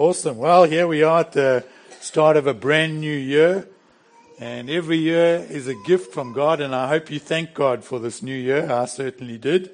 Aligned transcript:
Awesome. 0.00 0.38
Well, 0.38 0.64
here 0.64 0.86
we 0.86 1.02
are 1.02 1.20
at 1.20 1.32
the 1.32 1.62
start 2.00 2.38
of 2.38 2.46
a 2.46 2.54
brand 2.54 3.02
new 3.02 3.14
year. 3.14 3.68
And 4.38 4.70
every 4.70 4.96
year 4.96 5.46
is 5.50 5.68
a 5.68 5.74
gift 5.74 6.14
from 6.14 6.32
God. 6.32 6.62
And 6.62 6.74
I 6.74 6.88
hope 6.88 7.10
you 7.10 7.18
thank 7.18 7.52
God 7.52 7.84
for 7.84 7.98
this 7.98 8.22
new 8.22 8.34
year. 8.34 8.72
I 8.72 8.86
certainly 8.86 9.36
did. 9.36 9.72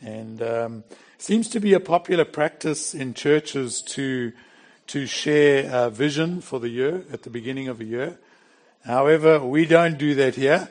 And 0.00 0.40
um, 0.40 0.84
seems 1.18 1.48
to 1.48 1.58
be 1.58 1.72
a 1.72 1.80
popular 1.80 2.24
practice 2.24 2.94
in 2.94 3.12
churches 3.12 3.82
to 3.96 4.30
to 4.86 5.06
share 5.08 5.68
a 5.72 5.90
vision 5.90 6.40
for 6.40 6.60
the 6.60 6.68
year 6.68 7.02
at 7.12 7.24
the 7.24 7.30
beginning 7.30 7.66
of 7.66 7.80
a 7.80 7.84
year. 7.84 8.20
However, 8.84 9.40
we 9.44 9.66
don't 9.66 9.98
do 9.98 10.14
that 10.14 10.36
here, 10.36 10.68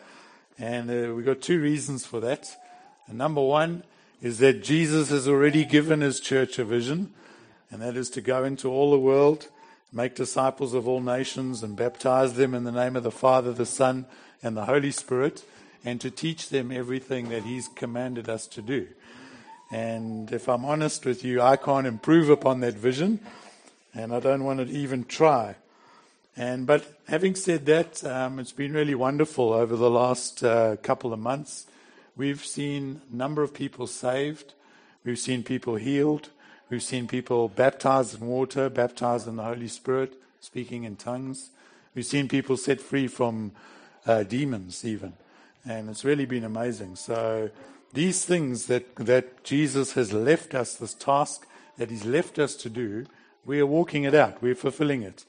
and 0.58 0.90
uh, 0.90 1.14
we've 1.14 1.26
got 1.26 1.42
two 1.42 1.60
reasons 1.60 2.06
for 2.06 2.22
that. 2.22 2.56
And 3.08 3.18
number 3.18 3.42
one 3.42 3.84
is 4.22 4.38
that 4.40 4.64
Jesus 4.64 5.10
has 5.10 5.28
already 5.28 5.66
given 5.66 6.00
his 6.00 6.22
church 6.22 6.58
a 6.60 6.64
vision, 6.64 7.14
and 7.72 7.82
that 7.82 7.96
is 7.96 8.10
to 8.12 8.22
go 8.22 8.44
into 8.44 8.70
all 8.70 8.92
the 8.92 9.00
world, 9.00 9.48
make 9.92 10.16
disciples 10.16 10.74
of 10.74 10.88
all 10.88 11.02
nations, 11.02 11.64
and 11.64 11.76
baptize 11.76 12.34
them 12.34 12.54
in 12.54 12.64
the 12.64 12.72
name 12.72 12.96
of 12.96 13.04
the 13.04 13.12
Father, 13.12 13.54
the 13.54 13.66
Son, 13.66 14.06
and 14.42 14.56
the 14.56 14.66
Holy 14.66 14.92
Spirit, 14.92 15.44
and 15.84 16.00
to 16.02 16.12
teach 16.12 16.50
them 16.50 16.72
everything 16.72 17.30
that 17.30 17.44
he's 17.44 17.68
commanded 17.68 18.30
us 18.30 18.48
to 18.48 18.62
do. 18.62 18.88
And 19.72 20.32
if 20.32 20.50
I'm 20.50 20.66
honest 20.66 21.06
with 21.06 21.24
you, 21.24 21.42
I 21.42 21.56
can't 21.56 21.86
improve 21.86 22.30
upon 22.30 22.62
that 22.62 22.74
vision 22.74 23.20
and 23.94 24.14
I 24.14 24.20
don't 24.20 24.44
want 24.44 24.60
to 24.60 24.74
even 24.74 25.04
try. 25.06 25.56
And 26.38 26.66
but 26.66 27.00
having 27.08 27.36
said 27.36 27.66
that, 27.66 28.04
um, 28.04 28.40
it's 28.40 28.52
been 28.52 28.74
really 28.74 28.96
wonderful 28.96 29.52
over 29.52 29.76
the 29.76 29.90
last 29.90 30.44
uh, 30.44 30.78
couple 30.78 31.12
of 31.12 31.20
months. 31.20 31.68
We've 32.16 32.44
seen 32.44 33.02
a 33.12 33.16
number 33.16 33.44
of 33.44 33.54
people 33.54 33.88
saved. 33.88 34.54
We've 35.04 35.20
seen 35.20 35.44
people 35.44 35.76
healed. 35.76 36.30
We've 36.70 36.84
seen 36.84 37.08
people 37.08 37.48
baptized 37.50 38.22
in 38.22 38.28
water, 38.28 38.70
baptized 38.70 39.28
in 39.28 39.38
the 39.38 39.44
Holy 39.44 39.68
Spirit, 39.68 40.14
speaking 40.40 40.84
in 40.84 40.98
tongues. 40.98 41.50
We've 41.96 42.06
seen 42.06 42.28
people 42.28 42.58
set 42.58 42.80
free 42.80 43.08
from 43.08 43.54
uh, 44.06 44.22
demons, 44.22 44.86
even, 44.86 45.14
and 45.66 45.90
it's 45.90 46.06
really 46.06 46.26
been 46.26 46.44
amazing. 46.44 46.96
So 46.96 47.50
these 47.94 48.24
things 48.24 48.68
that 48.68 48.96
that 48.98 49.44
Jesus 49.44 49.94
has 49.94 50.14
left 50.14 50.54
us, 50.54 50.76
this 50.76 50.94
task 50.94 51.48
that 51.80 51.90
He's 51.90 52.06
left 52.06 52.38
us 52.38 52.54
to 52.58 52.70
do, 52.70 53.08
we 53.46 53.60
are 53.60 53.66
walking 53.66 54.04
it 54.04 54.14
out. 54.14 54.40
We're 54.40 54.54
fulfilling 54.54 55.02
it. 55.02 55.26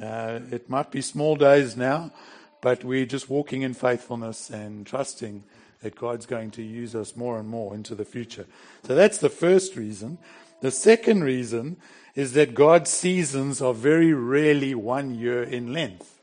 Uh, 0.00 0.38
it 0.52 0.70
might 0.70 0.92
be 0.92 1.00
small 1.00 1.34
days 1.34 1.76
now, 1.76 2.12
but 2.60 2.84
we're 2.84 3.04
just 3.04 3.28
walking 3.28 3.62
in 3.62 3.74
faithfulness 3.74 4.48
and 4.48 4.86
trusting 4.86 5.42
that 5.82 5.96
God's 5.96 6.26
going 6.26 6.52
to 6.52 6.62
use 6.62 6.94
us 6.94 7.16
more 7.16 7.36
and 7.36 7.48
more 7.48 7.74
into 7.74 7.96
the 7.96 8.04
future. 8.04 8.46
So 8.84 8.94
that's 8.94 9.18
the 9.18 9.28
first 9.28 9.74
reason. 9.74 10.18
The 10.60 10.70
second 10.70 11.24
reason 11.24 11.76
is 12.14 12.32
that 12.32 12.54
God's 12.54 12.90
seasons 12.90 13.62
are 13.62 13.74
very 13.74 14.12
rarely 14.12 14.74
one 14.74 15.14
year 15.14 15.42
in 15.42 15.72
length. 15.72 16.18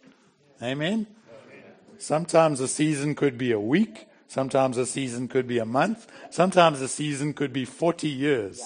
Amen? 0.62 1.08
Sometimes 1.98 2.60
a 2.60 2.68
season 2.68 3.16
could 3.16 3.38
be 3.38 3.52
a 3.52 3.60
week. 3.60 4.08
Sometimes 4.28 4.78
a 4.78 4.86
season 4.86 5.30
could 5.30 5.48
be 5.48 5.60
a 5.60 5.66
month. 5.66 6.08
Sometimes 6.30 6.82
a 6.82 6.90
season 6.90 7.34
could 7.34 7.54
be 7.54 7.64
40 7.64 8.10
years. 8.10 8.62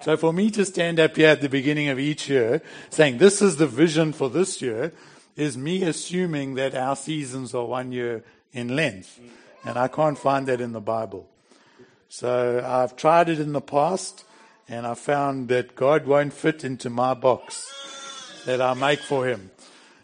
So 0.00 0.16
for 0.16 0.32
me 0.32 0.50
to 0.52 0.64
stand 0.64 0.98
up 0.98 1.16
here 1.16 1.28
at 1.28 1.42
the 1.42 1.48
beginning 1.50 1.88
of 1.88 1.98
each 1.98 2.30
year 2.30 2.62
saying 2.88 3.18
this 3.18 3.42
is 3.42 3.56
the 3.56 3.66
vision 3.66 4.14
for 4.14 4.30
this 4.30 4.62
year 4.62 4.94
is 5.36 5.58
me 5.58 5.82
assuming 5.82 6.54
that 6.54 6.74
our 6.74 6.96
seasons 6.96 7.54
are 7.54 7.66
one 7.66 7.92
year 7.92 8.24
in 8.52 8.74
length. 8.74 9.20
And 9.64 9.76
I 9.78 9.88
can't 9.88 10.18
find 10.18 10.46
that 10.46 10.62
in 10.62 10.72
the 10.72 10.80
Bible. 10.80 11.28
So 12.08 12.64
I've 12.66 12.96
tried 12.96 13.28
it 13.28 13.38
in 13.38 13.52
the 13.52 13.60
past 13.60 14.24
and 14.70 14.86
I 14.86 14.94
found 14.94 15.48
that 15.48 15.74
God 15.74 16.06
won't 16.06 16.32
fit 16.32 16.62
into 16.64 16.88
my 16.88 17.12
box 17.12 18.42
that 18.46 18.60
I 18.62 18.72
make 18.74 19.00
for 19.00 19.26
him. 19.26 19.50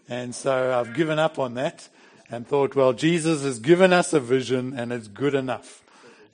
And 0.08 0.34
so 0.34 0.78
I've 0.78 0.92
given 0.92 1.20
up 1.20 1.38
on 1.38 1.54
that 1.54 1.88
and 2.28 2.46
thought, 2.46 2.74
well, 2.74 2.92
Jesus 2.92 3.44
has 3.44 3.60
given 3.60 3.92
us 3.92 4.12
a 4.12 4.18
vision 4.18 4.76
and 4.76 4.92
it's 4.92 5.06
good 5.06 5.36
enough. 5.36 5.84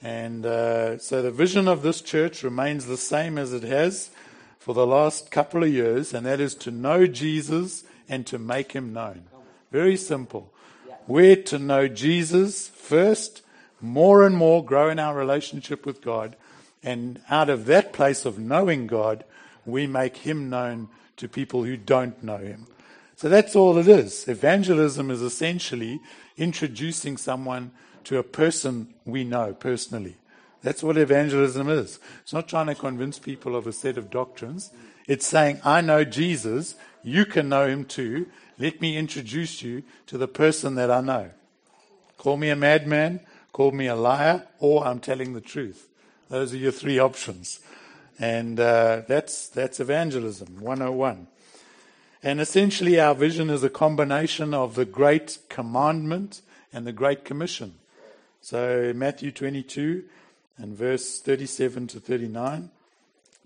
And 0.02 0.46
uh, 0.46 0.96
so 0.98 1.20
the 1.20 1.30
vision 1.30 1.68
of 1.68 1.82
this 1.82 2.00
church 2.00 2.42
remains 2.42 2.86
the 2.86 2.96
same 2.96 3.36
as 3.36 3.52
it 3.52 3.64
has 3.64 4.10
for 4.58 4.74
the 4.74 4.86
last 4.86 5.30
couple 5.30 5.62
of 5.62 5.68
years, 5.68 6.14
and 6.14 6.24
that 6.24 6.40
is 6.40 6.54
to 6.54 6.70
know 6.70 7.06
Jesus 7.06 7.84
and 8.08 8.26
to 8.28 8.38
make 8.38 8.72
him 8.72 8.92
known. 8.92 9.24
Very 9.70 9.96
simple. 9.96 10.52
We're 11.06 11.36
to 11.36 11.58
know 11.58 11.86
Jesus 11.86 12.68
first, 12.68 13.42
more 13.80 14.24
and 14.24 14.36
more 14.36 14.64
grow 14.64 14.88
in 14.88 14.98
our 14.98 15.14
relationship 15.14 15.84
with 15.84 16.00
God, 16.00 16.36
and 16.82 17.20
out 17.30 17.48
of 17.48 17.66
that 17.66 17.92
place 17.92 18.24
of 18.24 18.38
knowing 18.38 18.86
God, 18.86 19.24
we 19.64 19.86
make 19.86 20.18
him 20.18 20.50
known 20.50 20.88
to 21.16 21.28
people 21.28 21.64
who 21.64 21.76
don't 21.76 22.22
know 22.22 22.38
him. 22.38 22.66
So 23.16 23.28
that's 23.28 23.54
all 23.54 23.78
it 23.78 23.86
is. 23.86 24.26
Evangelism 24.26 25.10
is 25.10 25.22
essentially 25.22 26.00
introducing 26.36 27.16
someone 27.16 27.70
to 28.04 28.18
a 28.18 28.24
person 28.24 28.94
we 29.04 29.22
know 29.22 29.52
personally. 29.52 30.16
That's 30.62 30.82
what 30.82 30.96
evangelism 30.96 31.68
is. 31.68 31.98
It's 32.22 32.32
not 32.32 32.48
trying 32.48 32.66
to 32.66 32.74
convince 32.74 33.18
people 33.18 33.54
of 33.54 33.66
a 33.66 33.72
set 33.72 33.98
of 33.98 34.10
doctrines. 34.10 34.70
It's 35.06 35.26
saying, 35.26 35.60
I 35.64 35.80
know 35.80 36.04
Jesus, 36.04 36.76
you 37.02 37.24
can 37.24 37.48
know 37.48 37.66
him 37.66 37.84
too. 37.84 38.26
Let 38.58 38.80
me 38.80 38.96
introduce 38.96 39.62
you 39.62 39.82
to 40.06 40.18
the 40.18 40.28
person 40.28 40.76
that 40.76 40.90
I 40.90 41.00
know. 41.00 41.30
Call 42.16 42.36
me 42.36 42.50
a 42.50 42.56
madman, 42.56 43.20
call 43.52 43.72
me 43.72 43.86
a 43.86 43.96
liar, 43.96 44.46
or 44.60 44.86
I'm 44.86 45.00
telling 45.00 45.32
the 45.32 45.40
truth. 45.40 45.88
Those 46.32 46.54
are 46.54 46.56
your 46.56 46.72
three 46.72 46.98
options. 46.98 47.60
And 48.18 48.58
uh, 48.58 49.02
that's, 49.06 49.48
that's 49.48 49.80
evangelism 49.80 50.62
101. 50.62 51.26
And 52.22 52.40
essentially, 52.40 52.98
our 52.98 53.14
vision 53.14 53.50
is 53.50 53.62
a 53.62 53.68
combination 53.68 54.54
of 54.54 54.74
the 54.74 54.86
Great 54.86 55.36
Commandment 55.50 56.40
and 56.72 56.86
the 56.86 56.92
Great 56.92 57.26
Commission. 57.26 57.74
So, 58.40 58.94
Matthew 58.96 59.30
22 59.30 60.04
and 60.56 60.74
verse 60.74 61.20
37 61.20 61.88
to 61.88 62.00
39, 62.00 62.70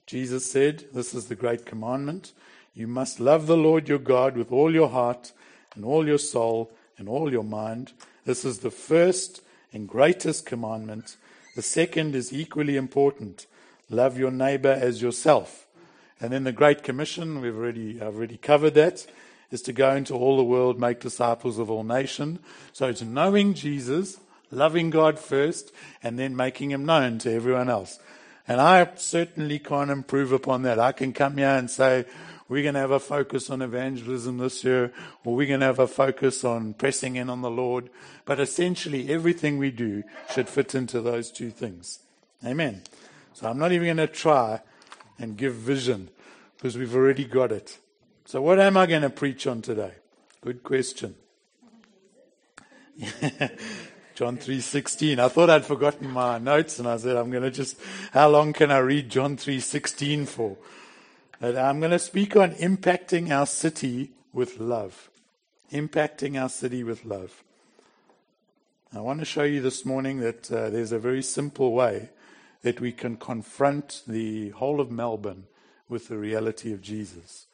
Jesus 0.06 0.48
said, 0.48 0.84
This 0.94 1.12
is 1.12 1.26
the 1.26 1.34
great 1.34 1.66
commandment. 1.66 2.30
You 2.72 2.86
must 2.86 3.18
love 3.18 3.48
the 3.48 3.56
Lord 3.56 3.88
your 3.88 3.98
God 3.98 4.36
with 4.36 4.53
all 4.53 4.72
your 4.72 4.91
heart 4.91 5.32
and 5.74 5.84
all 5.84 6.06
your 6.06 6.18
soul 6.18 6.70
and 6.98 7.08
all 7.08 7.32
your 7.32 7.42
mind. 7.42 7.94
This 8.24 8.44
is 8.44 8.60
the 8.60 8.70
first 8.70 9.41
and 9.72 9.88
greatest 9.88 10.47
commandment. 10.47 11.16
The 11.56 11.62
second 11.62 12.15
is 12.15 12.34
equally 12.34 12.77
important. 12.77 13.47
Love 13.89 14.19
your 14.19 14.31
neighbor 14.31 14.71
as 14.71 15.00
yourself. 15.00 15.67
And 16.21 16.31
then 16.31 16.44
the 16.44 16.53
Great 16.53 16.83
Commission, 16.83 17.41
we've 17.41 17.56
already, 17.56 17.99
I've 17.99 18.15
already 18.15 18.37
covered 18.37 18.75
that, 18.75 19.06
is 19.50 19.62
to 19.62 19.72
go 19.72 19.97
into 19.97 20.12
all 20.12 20.37
the 20.37 20.45
world, 20.45 20.78
make 20.78 21.00
disciples 21.00 21.59
of 21.59 21.71
all 21.71 21.83
nations. 21.83 22.41
So 22.75 22.89
it's 22.89 23.00
knowing 23.00 23.55
Jesus, 23.55 24.19
loving 24.50 24.91
God 24.91 25.19
first, 25.19 25.72
and 26.03 26.19
then 26.19 26.37
making 26.37 26.72
Him 26.72 26.84
known 26.84 27.19
to 27.21 27.33
everyone 27.33 27.71
else. 27.71 27.99
And 28.47 28.61
I 28.61 28.91
certainly 28.97 29.59
can't 29.59 29.91
improve 29.91 30.33
upon 30.33 30.61
that. 30.62 30.78
I 30.78 30.93
can 30.93 31.15
come 31.15 31.39
here 31.39 31.49
and 31.49 31.71
say, 31.71 32.05
we're 32.49 32.62
going 32.62 32.75
to 32.75 32.81
have 32.81 32.91
a 32.93 33.01
focus 33.01 33.51
on 33.51 33.62
evangelism 33.62 34.39
this 34.39 34.62
year, 34.62 34.93
or 35.25 35.34
we're 35.34 35.49
going 35.49 35.61
to 35.61 35.67
have 35.67 35.79
a 35.79 35.89
focus 35.89 36.45
on 36.45 36.75
pressing 36.75 37.17
in 37.17 37.29
on 37.29 37.43
the 37.43 37.51
Lord. 37.51 37.91
But 38.25 38.39
essentially, 38.39 39.09
everything 39.11 39.59
we 39.59 39.71
do 39.71 40.05
should 40.33 40.49
fit 40.49 40.75
into 40.75 41.01
those 41.01 41.31
two 41.31 41.51
things. 41.51 42.01
Amen. 42.45 42.83
So 43.34 43.49
I'm 43.49 43.59
not 43.59 43.73
even 43.73 43.87
going 43.87 44.09
to 44.09 44.12
try 44.12 44.61
and 45.19 45.37
give 45.37 45.55
vision 45.55 46.11
because 46.57 46.79
we've 46.79 46.95
already 46.95 47.25
got 47.25 47.53
it. 47.53 47.79
So, 48.25 48.43
what 48.43 48.59
am 48.59 48.77
I 48.77 48.87
going 48.87 49.03
to 49.03 49.11
preach 49.11 49.47
on 49.47 49.63
today? 49.63 49.93
Good 50.41 50.63
question. 50.63 51.15
John 54.15 54.39
3:16. 54.39 55.19
I 55.19 55.28
thought 55.28 55.51
I'd 55.51 55.67
forgotten 55.67 56.11
my 56.11 56.39
notes 56.39 56.78
and 56.78 56.89
I 56.89 56.97
said 56.97 57.17
I'm 57.17 57.31
going 57.31 57.43
to 57.43 57.51
just 57.51 57.77
how 58.13 58.31
long 58.31 58.55
can 58.55 58.71
I 58.71 58.78
read 58.78 59.11
John 59.11 59.37
3:16 59.37 60.27
for? 60.27 60.57
But 61.41 61.56
I'm 61.56 61.80
going 61.80 61.92
to 61.92 61.98
speak 61.98 62.34
on 62.34 62.52
impacting 62.54 63.30
our 63.30 63.47
city 63.47 64.10
with 64.33 64.59
love. 64.59 65.10
Impacting 65.72 66.41
our 66.41 66.48
city 66.48 66.83
with 66.83 67.04
love. 67.04 67.42
I 68.94 69.00
want 69.00 69.18
to 69.18 69.27
show 69.27 69.42
you 69.42 69.60
this 69.60 69.84
morning 69.84 70.21
that 70.21 70.50
uh, 70.50 70.71
there's 70.71 70.92
a 70.92 70.98
very 70.98 71.22
simple 71.22 71.72
way 71.72 72.09
that 72.62 72.80
we 72.80 72.92
can 72.92 73.16
confront 73.16 74.03
the 74.06 74.50
whole 74.50 74.80
of 74.80 74.91
Melbourne 74.91 75.44
with 75.88 76.09
the 76.09 76.16
reality 76.16 76.72
of 76.72 76.80
Jesus. 76.80 77.47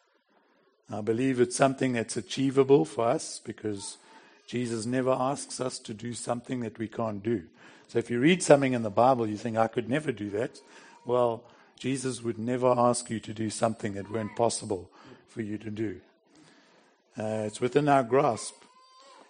I 0.91 1.01
believe 1.01 1.41
it's 1.41 1.57
something 1.57 1.95
that's 1.95 2.17
achievable 2.17 2.85
for 2.85 3.07
us 3.07 3.41
because 3.45 3.97
Jesus 4.47 4.87
never 4.87 5.11
asks 5.11 5.61
us 5.61 5.79
to 5.81 5.95
do 5.95 6.13
something 6.13 6.61
that 6.61 6.79
we 6.79 6.87
can't 6.87 7.23
do. 7.23 7.45
So 7.89 7.99
if 7.99 8.11
you 8.11 8.21
read 8.21 8.43
something 8.43 8.75
in 8.75 8.83
the 8.83 8.91
Bible, 8.91 9.27
you 9.27 9.37
think, 9.37 9.57
I 9.57 9.67
could 9.67 9.89
never 9.89 10.13
do 10.13 10.31
that. 10.31 10.61
Well, 11.05 11.43
Jesus 11.79 12.23
would 12.23 12.39
never 12.39 12.75
ask 12.77 13.11
you 13.11 13.21
to 13.21 13.35
do 13.35 13.51
something 13.51 13.95
that 13.95 14.11
weren't 14.11 14.37
possible 14.37 14.91
for 15.29 15.43
you 15.43 15.59
to 15.59 15.71
do. 15.71 16.01
Uh, 17.19 17.45
it's 17.47 17.61
within 17.61 17.89
our 17.89 18.03
grasp. 18.03 18.55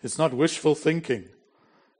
It's 0.02 0.18
not 0.18 0.34
wishful 0.34 0.74
thinking. 0.74 1.28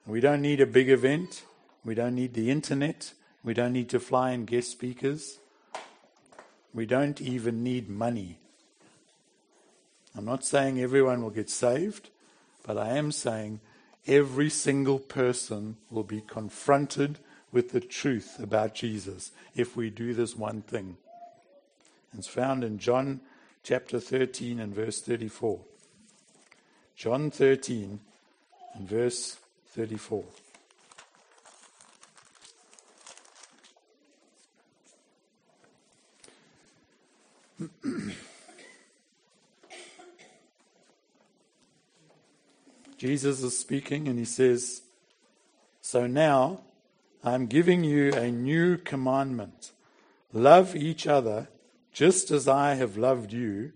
We 0.06 0.20
don't 0.20 0.42
need 0.42 0.60
a 0.60 0.66
big 0.66 0.88
event. 0.88 1.42
We 1.84 1.94
don't 1.94 2.14
need 2.14 2.34
the 2.34 2.50
internet. 2.50 3.12
We 3.42 3.54
don't 3.54 3.72
need 3.72 3.88
to 3.90 4.00
fly 4.00 4.32
in 4.32 4.44
guest 4.44 4.70
speakers. 4.70 5.38
We 6.74 6.86
don't 6.86 7.20
even 7.20 7.62
need 7.62 7.88
money 7.88 8.38
I'm 10.14 10.26
not 10.26 10.44
saying 10.44 10.78
everyone 10.78 11.22
will 11.22 11.30
get 11.30 11.48
saved, 11.48 12.10
but 12.64 12.76
I 12.76 12.98
am 12.98 13.12
saying 13.12 13.60
every 14.06 14.50
single 14.50 14.98
person 14.98 15.76
will 15.90 16.02
be 16.02 16.20
confronted 16.20 17.18
with 17.52 17.70
the 17.70 17.80
truth 17.80 18.40
about 18.42 18.74
Jesus 18.74 19.30
if 19.54 19.76
we 19.76 19.90
do 19.90 20.14
this 20.14 20.34
one 20.34 20.62
thing. 20.62 20.96
It's 22.16 22.26
found 22.26 22.64
in 22.64 22.78
John 22.78 23.20
chapter 23.62 24.00
13 24.00 24.58
and 24.58 24.74
verse 24.74 25.00
34. 25.00 25.60
John 26.96 27.30
13 27.30 28.00
and 28.74 28.88
verse 28.88 29.36
34. 29.68 30.24
Jesus 42.98 43.42
is 43.42 43.58
speaking 43.58 44.06
and 44.06 44.18
he 44.18 44.24
says, 44.24 44.82
So 45.80 46.06
now 46.06 46.60
I'm 47.24 47.46
giving 47.46 47.84
you 47.84 48.12
a 48.12 48.30
new 48.30 48.76
commandment. 48.76 49.72
Love 50.32 50.74
each 50.74 51.06
other 51.06 51.48
just 51.92 52.30
as 52.30 52.48
I 52.48 52.74
have 52.74 52.96
loved 52.96 53.32
you, 53.32 53.72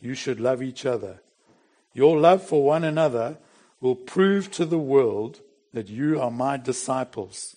you 0.00 0.14
should 0.14 0.40
love 0.40 0.62
each 0.62 0.84
other. 0.84 1.22
Your 1.94 2.18
love 2.18 2.42
for 2.42 2.64
one 2.64 2.84
another 2.84 3.38
will 3.80 3.94
prove 3.94 4.50
to 4.52 4.64
the 4.64 4.78
world 4.78 5.40
that 5.72 5.88
you 5.88 6.20
are 6.20 6.30
my 6.30 6.56
disciples. 6.56 7.56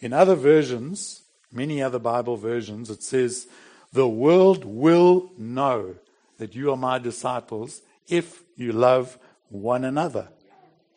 In 0.00 0.12
other 0.12 0.36
versions, 0.36 1.22
many 1.50 1.82
other 1.82 1.98
Bible 1.98 2.36
versions, 2.36 2.88
it 2.88 3.02
says, 3.02 3.48
The 3.92 4.08
world 4.08 4.64
will 4.64 5.32
know 5.36 5.96
that 6.38 6.54
you 6.54 6.70
are 6.70 6.76
my 6.76 6.98
disciples 6.98 7.82
if 8.08 8.42
you 8.56 8.72
love 8.72 9.18
one 9.48 9.84
another. 9.84 10.28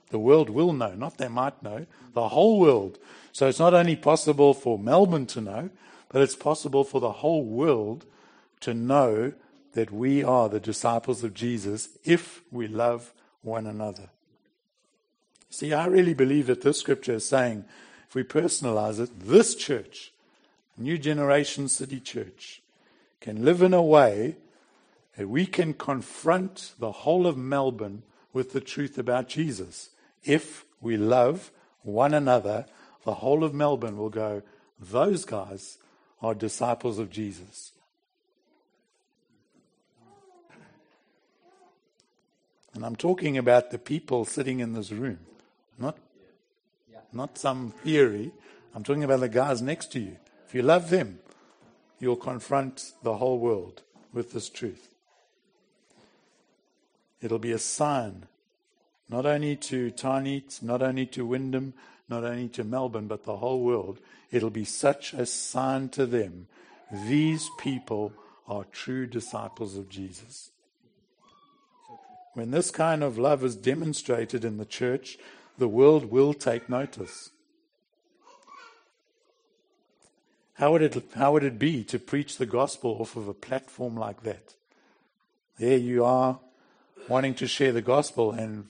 The 0.10 0.20
world 0.20 0.50
will 0.50 0.74
know, 0.74 0.94
not 0.96 1.18
they 1.18 1.28
might 1.28 1.62
know, 1.62 1.86
the 2.14 2.30
whole 2.30 2.60
world. 2.60 2.98
So 3.32 3.48
it's 3.48 3.60
not 3.60 3.74
only 3.74 3.96
possible 3.96 4.54
for 4.54 4.80
Melbourne 4.80 5.28
to 5.28 5.42
know, 5.42 5.70
but 6.10 6.22
it's 6.22 6.36
possible 6.36 6.84
for 6.84 7.00
the 7.00 7.12
whole 7.12 7.44
world 7.44 8.06
to 8.62 8.74
know 8.74 9.34
that 9.74 9.92
we 9.92 10.24
are 10.24 10.50
the 10.50 10.60
disciples 10.60 11.24
of 11.24 11.34
Jesus 11.34 11.90
if 12.04 12.42
we 12.52 12.68
love 12.68 13.14
one 13.42 13.68
another. 13.68 14.10
See, 15.52 15.74
I 15.74 15.86
really 15.86 16.14
believe 16.14 16.48
that 16.48 16.62
this 16.62 16.80
scripture 16.80 17.16
is 17.16 17.28
saying, 17.28 17.66
if 18.08 18.16
we 18.16 18.24
personalize 18.24 19.00
it, 19.00 19.20
this 19.20 19.56
church, 19.56 20.12
New 20.78 20.98
Generation 20.98 21.68
City 21.68 22.00
Church, 22.00 22.62
can 23.22 23.46
live 23.46 23.62
in 23.62 23.74
a 23.74 23.84
way 23.84 24.36
that 25.18 25.28
we 25.28 25.46
can 25.46 25.74
confront 25.74 26.74
the 26.80 26.92
whole 26.92 27.28
of 27.28 27.38
Melbourne 27.38 28.04
with 28.34 28.54
the 28.54 28.62
truth 28.62 28.98
about 28.98 29.28
Jesus. 29.28 29.90
If 30.24 30.66
we 30.82 30.98
love 30.98 31.52
one 31.82 32.14
another, 32.14 32.66
the 33.04 33.16
whole 33.16 33.44
of 33.44 33.54
Melbourne 33.54 33.98
will 33.98 34.10
go, 34.10 34.42
those 34.80 35.26
guys 35.26 35.78
are 36.22 36.34
disciples 36.34 37.00
of 37.00 37.10
Jesus. 37.10 37.74
And 42.74 42.86
I'm 42.86 42.96
talking 42.96 43.38
about 43.38 43.72
the 43.72 43.80
people 43.80 44.26
sitting 44.26 44.60
in 44.60 44.74
this 44.74 44.92
room, 44.92 45.20
not, 45.78 45.98
not 47.12 47.38
some 47.38 47.74
theory. 47.84 48.32
I'm 48.74 48.84
talking 48.84 49.04
about 49.04 49.20
the 49.20 49.30
guys 49.30 49.62
next 49.62 49.92
to 49.94 50.00
you. 50.00 50.18
If 50.48 50.56
you 50.56 50.62
love 50.62 50.90
them, 50.90 51.20
you'll 52.00 52.16
confront 52.16 52.94
the 53.04 53.18
whole 53.18 53.40
world 53.40 53.82
with 54.14 54.32
this 54.32 54.50
truth. 54.50 54.90
It'll 57.22 57.40
be 57.40 57.52
a 57.52 57.60
sign, 57.60 58.28
not 59.10 59.26
only 59.26 59.56
to 59.56 59.92
Tarneit, 59.92 60.62
not 60.62 60.82
only 60.82 61.06
to 61.08 61.26
Wyndham, 61.26 61.74
not 62.08 62.24
only 62.24 62.48
to 62.50 62.64
Melbourne, 62.64 63.08
but 63.08 63.24
the 63.24 63.38
whole 63.38 63.62
world. 63.62 64.00
It'll 64.32 64.50
be 64.50 64.66
such 64.66 65.14
a 65.14 65.26
sign 65.26 65.90
to 65.90 66.06
them. 66.06 66.48
These 66.92 67.50
people 67.58 68.14
are 68.48 68.66
true 68.66 69.08
disciples 69.08 69.76
of 69.76 69.90
Jesus. 69.90 70.52
When 72.34 72.52
this 72.52 72.72
kind 72.72 73.04
of 73.04 73.18
love 73.18 73.44
is 73.44 73.56
demonstrated 73.56 74.46
in 74.46 74.58
the 74.58 74.66
church, 74.66 75.18
the 75.58 75.68
world 75.68 76.06
will 76.06 76.34
take 76.34 76.70
notice. 76.70 77.32
How 80.54 80.72
would, 80.72 80.82
it, 80.82 81.04
how 81.16 81.34
would 81.34 81.44
it 81.44 81.58
be 81.58 81.84
to 81.86 81.98
preach 81.98 82.38
the 82.38 82.46
gospel 82.46 82.98
off 83.00 83.16
of 83.16 83.28
a 83.28 83.34
platform 83.34 83.96
like 83.96 84.24
that? 84.24 84.56
There 85.58 85.78
you 85.78 86.06
are 86.06 86.40
wanting 87.08 87.34
to 87.36 87.48
share 87.48 87.72
the 87.72 87.82
gospel, 87.82 88.32
and 88.32 88.68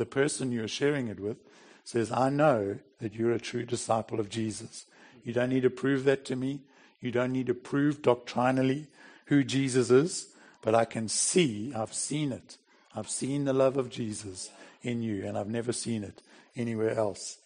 the 0.00 0.06
person 0.06 0.50
you're 0.50 0.66
sharing 0.66 1.08
it 1.08 1.20
with 1.20 1.36
says, 1.84 2.10
I 2.10 2.30
know 2.30 2.78
that 3.00 3.14
you're 3.14 3.32
a 3.32 3.38
true 3.38 3.66
disciple 3.66 4.18
of 4.18 4.30
Jesus. 4.30 4.86
You 5.22 5.34
don't 5.34 5.50
need 5.50 5.60
to 5.64 5.68
prove 5.68 6.04
that 6.04 6.24
to 6.24 6.36
me. 6.36 6.60
You 7.02 7.10
don't 7.10 7.32
need 7.32 7.48
to 7.48 7.54
prove 7.54 8.00
doctrinally 8.00 8.86
who 9.26 9.44
Jesus 9.44 9.90
is, 9.90 10.28
but 10.62 10.74
I 10.74 10.86
can 10.86 11.06
see, 11.06 11.74
I've 11.76 11.92
seen 11.92 12.32
it. 12.32 12.56
I've 12.96 13.10
seen 13.10 13.44
the 13.44 13.52
love 13.52 13.76
of 13.76 13.90
Jesus 13.90 14.50
in 14.80 15.02
you, 15.02 15.26
and 15.26 15.36
I've 15.36 15.50
never 15.50 15.70
seen 15.70 16.02
it 16.02 16.22
anywhere 16.56 16.96
else 16.96 17.36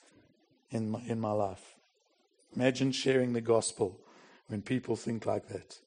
in 0.70 0.90
my, 0.90 1.00
in 1.08 1.18
my 1.18 1.32
life. 1.32 1.74
Imagine 2.54 2.92
sharing 2.92 3.32
the 3.32 3.40
gospel 3.40 3.98
when 4.46 4.62
people 4.62 4.94
think 4.94 5.26
like 5.26 5.48
that. 5.48 5.78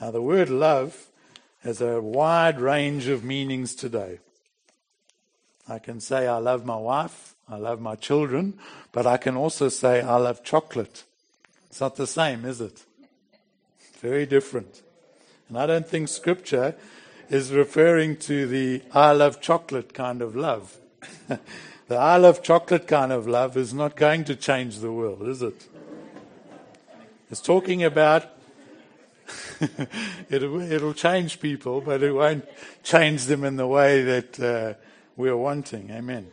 Now, 0.00 0.12
the 0.12 0.22
word 0.22 0.48
love 0.48 1.08
has 1.64 1.80
a 1.80 2.00
wide 2.00 2.60
range 2.60 3.08
of 3.08 3.24
meanings 3.24 3.74
today. 3.74 4.20
I 5.70 5.78
can 5.78 6.00
say 6.00 6.26
I 6.26 6.38
love 6.38 6.66
my 6.66 6.76
wife, 6.76 7.34
I 7.48 7.56
love 7.56 7.80
my 7.80 7.94
children, 7.94 8.58
but 8.90 9.06
I 9.06 9.16
can 9.16 9.36
also 9.36 9.68
say 9.68 10.00
I 10.00 10.16
love 10.16 10.42
chocolate. 10.42 11.04
It's 11.68 11.80
not 11.80 11.94
the 11.94 12.06
same, 12.06 12.44
is 12.44 12.60
it? 12.60 12.84
Very 14.00 14.26
different. 14.26 14.82
And 15.48 15.56
I 15.56 15.66
don't 15.66 15.86
think 15.86 16.08
scripture 16.08 16.74
is 17.28 17.52
referring 17.52 18.16
to 18.16 18.46
the 18.48 18.82
I 18.92 19.12
love 19.12 19.40
chocolate 19.40 19.94
kind 19.94 20.22
of 20.22 20.34
love. 20.34 20.76
the 21.28 21.96
I 21.96 22.16
love 22.16 22.42
chocolate 22.42 22.88
kind 22.88 23.12
of 23.12 23.28
love 23.28 23.56
is 23.56 23.72
not 23.72 23.94
going 23.94 24.24
to 24.24 24.34
change 24.34 24.80
the 24.80 24.90
world, 24.90 25.22
is 25.28 25.40
it? 25.40 25.68
It's 27.30 27.40
talking 27.40 27.84
about 27.84 28.26
it'll, 30.30 30.60
it'll 30.60 30.94
change 30.94 31.40
people, 31.40 31.80
but 31.80 32.02
it 32.02 32.12
won't 32.12 32.44
change 32.82 33.26
them 33.26 33.44
in 33.44 33.54
the 33.54 33.66
way 33.68 34.02
that 34.02 34.40
uh, 34.40 34.74
we're 35.20 35.36
wanting. 35.36 35.90
Amen. 35.90 36.28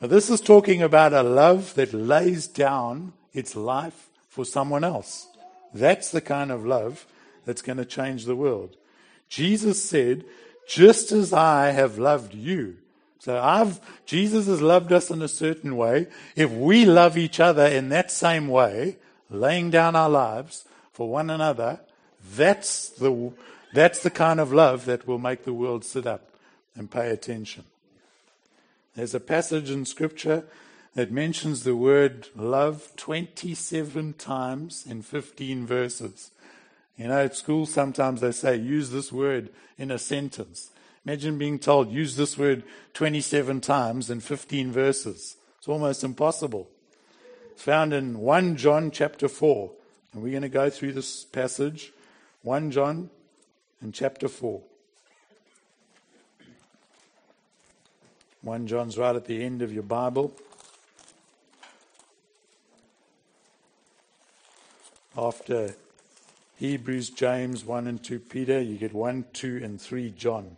But 0.00 0.10
this 0.10 0.30
is 0.30 0.40
talking 0.40 0.82
about 0.82 1.12
a 1.12 1.22
love 1.22 1.74
that 1.74 1.92
lays 1.92 2.46
down 2.46 3.12
its 3.32 3.56
life 3.56 4.08
for 4.28 4.44
someone 4.44 4.84
else. 4.84 5.26
That's 5.74 6.10
the 6.10 6.20
kind 6.20 6.50
of 6.50 6.64
love 6.64 7.06
that's 7.44 7.62
going 7.62 7.78
to 7.78 7.84
change 7.84 8.24
the 8.24 8.36
world. 8.36 8.76
Jesus 9.28 9.82
said, 9.82 10.24
just 10.66 11.12
as 11.12 11.32
I 11.32 11.70
have 11.70 11.98
loved 11.98 12.34
you. 12.34 12.76
So 13.18 13.38
I've, 13.38 13.80
Jesus 14.04 14.46
has 14.46 14.60
loved 14.60 14.92
us 14.92 15.10
in 15.10 15.22
a 15.22 15.28
certain 15.28 15.76
way. 15.76 16.08
If 16.34 16.50
we 16.50 16.84
love 16.84 17.16
each 17.16 17.40
other 17.40 17.66
in 17.66 17.88
that 17.88 18.10
same 18.10 18.48
way, 18.48 18.98
laying 19.30 19.70
down 19.70 19.96
our 19.96 20.10
lives 20.10 20.64
for 20.92 21.08
one 21.08 21.30
another, 21.30 21.80
that's 22.34 22.88
the, 22.90 23.32
that's 23.72 24.02
the 24.02 24.10
kind 24.10 24.40
of 24.40 24.52
love 24.52 24.84
that 24.84 25.06
will 25.06 25.18
make 25.18 25.44
the 25.44 25.52
world 25.52 25.84
sit 25.84 26.06
up 26.06 26.30
and 26.74 26.90
pay 26.90 27.10
attention. 27.10 27.64
There's 28.96 29.14
a 29.14 29.20
passage 29.20 29.70
in 29.70 29.84
scripture 29.84 30.44
that 30.94 31.12
mentions 31.12 31.64
the 31.64 31.76
word 31.76 32.28
love 32.34 32.92
27 32.96 34.14
times 34.14 34.86
in 34.88 35.02
15 35.02 35.66
verses. 35.66 36.30
You 36.96 37.08
know, 37.08 37.24
at 37.24 37.36
school 37.36 37.66
sometimes 37.66 38.22
they 38.22 38.32
say, 38.32 38.56
use 38.56 38.90
this 38.90 39.12
word 39.12 39.50
in 39.76 39.90
a 39.90 39.98
sentence. 39.98 40.70
Imagine 41.04 41.36
being 41.36 41.58
told, 41.58 41.92
use 41.92 42.16
this 42.16 42.38
word 42.38 42.64
27 42.94 43.60
times 43.60 44.08
in 44.08 44.20
15 44.20 44.72
verses. 44.72 45.36
It's 45.58 45.68
almost 45.68 46.02
impossible. 46.02 46.70
It's 47.52 47.62
found 47.62 47.92
in 47.92 48.20
1 48.20 48.56
John 48.56 48.90
chapter 48.90 49.28
4. 49.28 49.70
And 50.14 50.22
we're 50.22 50.30
going 50.30 50.42
to 50.42 50.48
go 50.48 50.70
through 50.70 50.94
this 50.94 51.24
passage. 51.24 51.92
1 52.42 52.70
John 52.70 53.10
in 53.82 53.92
chapter 53.92 54.26
4. 54.26 54.62
1 58.46 58.68
John's 58.68 58.96
right 58.96 59.16
at 59.16 59.24
the 59.24 59.42
end 59.42 59.60
of 59.60 59.72
your 59.72 59.82
Bible. 59.82 60.32
After 65.18 65.74
Hebrews, 66.56 67.10
James, 67.10 67.64
1 67.64 67.88
and 67.88 68.04
2 68.04 68.20
Peter, 68.20 68.60
you 68.60 68.76
get 68.76 68.94
1, 68.94 69.24
2, 69.32 69.62
and 69.64 69.80
3 69.80 70.10
John. 70.10 70.56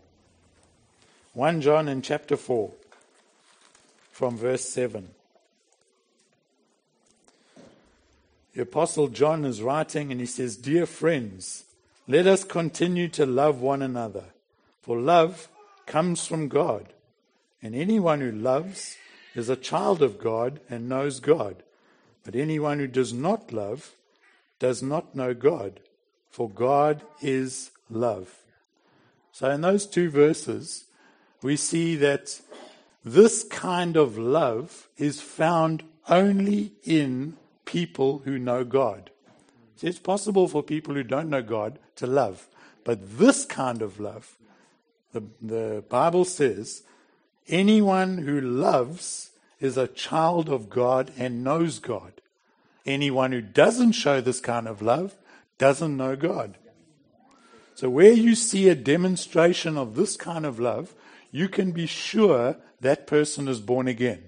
1 1.32 1.62
John 1.62 1.88
in 1.88 2.02
chapter 2.02 2.36
4, 2.36 2.70
from 4.12 4.36
verse 4.36 4.68
7. 4.68 5.08
The 8.54 8.62
Apostle 8.62 9.08
John 9.08 9.46
is 9.46 9.62
writing 9.62 10.12
and 10.12 10.20
he 10.20 10.26
says, 10.26 10.58
Dear 10.58 10.84
friends, 10.84 11.64
let 12.06 12.26
us 12.26 12.44
continue 12.44 13.08
to 13.08 13.24
love 13.24 13.62
one 13.62 13.80
another, 13.80 14.24
For 14.82 15.00
love 15.00 15.48
comes 15.86 16.26
from 16.26 16.48
God, 16.48 16.92
and 17.62 17.74
anyone 17.74 18.20
who 18.20 18.32
loves 18.32 18.96
is 19.34 19.48
a 19.48 19.56
child 19.56 20.02
of 20.02 20.18
God 20.18 20.60
and 20.68 20.88
knows 20.88 21.20
God. 21.20 21.62
But 22.24 22.34
anyone 22.34 22.78
who 22.78 22.86
does 22.86 23.12
not 23.12 23.52
love 23.52 23.92
does 24.58 24.82
not 24.82 25.14
know 25.14 25.34
God, 25.34 25.80
for 26.30 26.48
God 26.48 27.02
is 27.22 27.70
love. 27.88 28.34
So, 29.32 29.50
in 29.50 29.60
those 29.60 29.86
two 29.86 30.10
verses, 30.10 30.84
we 31.42 31.56
see 31.56 31.94
that 31.96 32.40
this 33.04 33.44
kind 33.44 33.96
of 33.96 34.18
love 34.18 34.88
is 34.96 35.20
found 35.20 35.84
only 36.08 36.72
in 36.84 37.36
people 37.64 38.22
who 38.24 38.38
know 38.38 38.64
God. 38.64 39.10
So 39.76 39.86
it's 39.86 39.98
possible 39.98 40.48
for 40.48 40.62
people 40.62 40.94
who 40.94 41.04
don't 41.04 41.30
know 41.30 41.42
God 41.42 41.78
to 41.96 42.06
love, 42.06 42.48
but 42.84 43.18
this 43.18 43.44
kind 43.44 43.82
of 43.82 44.00
love, 44.00 44.36
the, 45.12 45.22
the 45.40 45.84
Bible 45.88 46.24
says, 46.24 46.82
anyone 47.48 48.18
who 48.18 48.40
loves 48.40 49.30
is 49.60 49.76
a 49.76 49.88
child 49.88 50.48
of 50.48 50.70
God 50.70 51.10
and 51.18 51.42
knows 51.42 51.78
God. 51.78 52.12
Anyone 52.86 53.32
who 53.32 53.40
doesn't 53.40 53.92
show 53.92 54.20
this 54.20 54.40
kind 54.40 54.68
of 54.68 54.80
love 54.80 55.14
doesn't 55.58 55.96
know 55.96 56.16
God. 56.16 56.56
So, 57.74 57.88
where 57.90 58.12
you 58.12 58.34
see 58.34 58.68
a 58.68 58.74
demonstration 58.74 59.76
of 59.76 59.94
this 59.94 60.16
kind 60.16 60.44
of 60.44 60.58
love, 60.58 60.94
you 61.30 61.48
can 61.48 61.72
be 61.72 61.86
sure 61.86 62.56
that 62.80 63.06
person 63.06 63.46
is 63.46 63.60
born 63.60 63.88
again. 63.88 64.24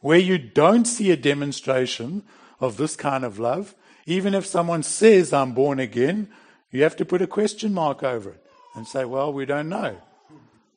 Where 0.00 0.18
you 0.18 0.38
don't 0.38 0.84
see 0.84 1.10
a 1.10 1.16
demonstration 1.16 2.22
of 2.60 2.76
this 2.76 2.96
kind 2.96 3.24
of 3.24 3.38
love, 3.38 3.74
even 4.06 4.34
if 4.34 4.46
someone 4.46 4.82
says, 4.82 5.32
I'm 5.32 5.52
born 5.52 5.78
again, 5.78 6.28
you 6.70 6.82
have 6.82 6.96
to 6.96 7.04
put 7.04 7.22
a 7.22 7.26
question 7.26 7.72
mark 7.72 8.02
over 8.02 8.30
it 8.30 8.44
and 8.74 8.86
say, 8.86 9.04
Well, 9.04 9.32
we 9.32 9.46
don't 9.46 9.68
know. 9.68 9.96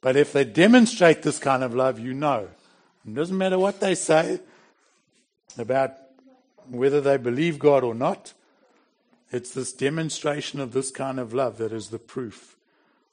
But 0.02 0.16
if 0.16 0.32
they 0.32 0.46
demonstrate 0.46 1.24
this 1.24 1.40
kind 1.40 1.64
of 1.64 1.76
love, 1.76 2.00
you 2.00 2.14
know. 2.14 2.48
It 3.06 3.14
doesn't 3.14 3.38
matter 3.38 3.60
what 3.60 3.80
they 3.80 3.96
say 3.96 4.40
about 5.58 5.94
whether 6.70 7.02
they 7.02 7.18
believe 7.18 7.60
God 7.60 7.84
or 7.84 7.96
not. 7.96 8.34
It's 9.32 9.52
this 9.52 9.74
demonstration 9.74 10.60
of 10.60 10.74
this 10.74 10.92
kind 10.92 11.20
of 11.20 11.34
love 11.34 11.58
that 11.58 11.72
is 11.72 11.90
the 11.90 12.00
proof 12.00 12.56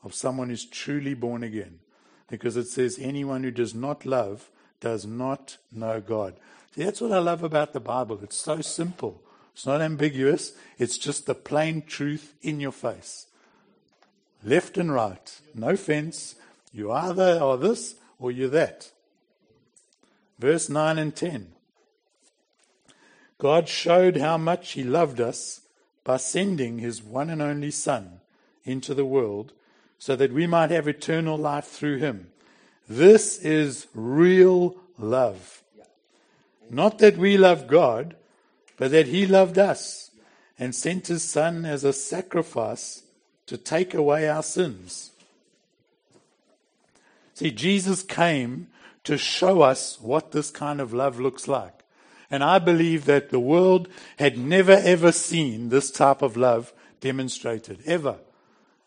of 0.03 0.15
someone 0.15 0.49
who's 0.49 0.65
truly 0.65 1.15
born 1.15 1.43
again. 1.43 1.81
Because 2.29 2.57
it 2.57 2.69
says, 2.69 2.99
anyone 3.01 3.43
who 3.43 3.51
does 3.51 3.75
not 3.75 4.07
love 4.07 4.51
does 4.81 5.07
not 5.07 5.59
know 5.73 6.01
God. 6.01 6.37
See, 6.75 6.85
that's 6.85 7.01
what 7.01 7.13
I 7.13 7.19
love 7.19 7.43
about 7.43 7.73
the 7.73 7.81
Bible. 7.81 8.21
It's 8.23 8.37
so 8.37 8.61
simple, 8.61 9.23
it's 9.55 9.67
not 9.67 9.81
ambiguous, 9.81 10.53
it's 10.79 10.99
just 10.99 11.27
the 11.27 11.35
plain 11.35 11.83
truth 11.83 12.35
in 12.43 12.61
your 12.61 12.73
face. 12.73 13.27
Left 14.45 14.77
and 14.77 14.93
right, 14.93 15.41
no 15.55 15.77
fence. 15.77 16.35
You 16.77 16.93
either 16.93 17.41
are 17.41 17.57
this 17.57 17.95
or 18.19 18.31
you're 18.31 18.51
that. 18.51 18.91
Verse 20.39 20.69
9 20.69 20.99
and 20.99 21.17
10. 21.17 21.53
God 23.39 23.67
showed 23.67 24.19
how 24.19 24.37
much 24.37 24.73
He 24.73 24.85
loved 24.85 25.19
us 25.19 25.63
by 26.05 26.19
sending 26.19 26.79
His 26.79 27.03
one 27.03 27.31
and 27.31 27.41
only 27.41 27.71
Son 27.71 28.21
into 28.65 28.93
the 28.93 29.07
world 29.07 29.55
so 29.99 30.17
that 30.17 30.35
we 30.35 30.47
might 30.47 30.71
have 30.71 30.87
eternal 30.87 31.39
life 31.39 31.65
through 31.65 31.97
Him. 31.97 32.27
This 32.87 33.39
is 33.39 33.87
real 33.95 34.77
love. 34.99 35.63
Not 36.69 36.99
that 36.99 37.17
we 37.17 37.39
love 37.39 37.69
God, 37.69 38.17
but 38.77 38.91
that 38.91 39.07
He 39.07 39.27
loved 39.27 39.57
us 39.57 40.11
and 40.59 40.75
sent 40.75 41.07
His 41.07 41.23
Son 41.23 41.65
as 41.65 41.85
a 41.85 41.95
sacrifice 41.95 43.03
to 43.47 43.57
take 43.57 43.95
away 43.95 44.29
our 44.29 44.43
sins. 44.43 45.13
See, 47.37 47.51
Jesus 47.51 48.03
came 48.03 48.69
to 49.05 49.19
show 49.19 49.61
us 49.61 50.01
what 50.01 50.33
this 50.33 50.51
kind 50.51 50.81
of 50.81 50.95
love 50.95 51.21
looks 51.21 51.47
like. 51.47 51.85
And 52.31 52.43
I 52.43 52.59
believe 52.59 53.05
that 53.05 53.29
the 53.29 53.39
world 53.39 53.89
had 54.19 54.39
never 54.39 54.73
ever 54.73 55.13
seen 55.13 55.69
this 55.69 55.91
type 55.91 56.23
of 56.23 56.39
love 56.39 56.73
demonstrated, 57.03 57.81
ever. 57.85 58.17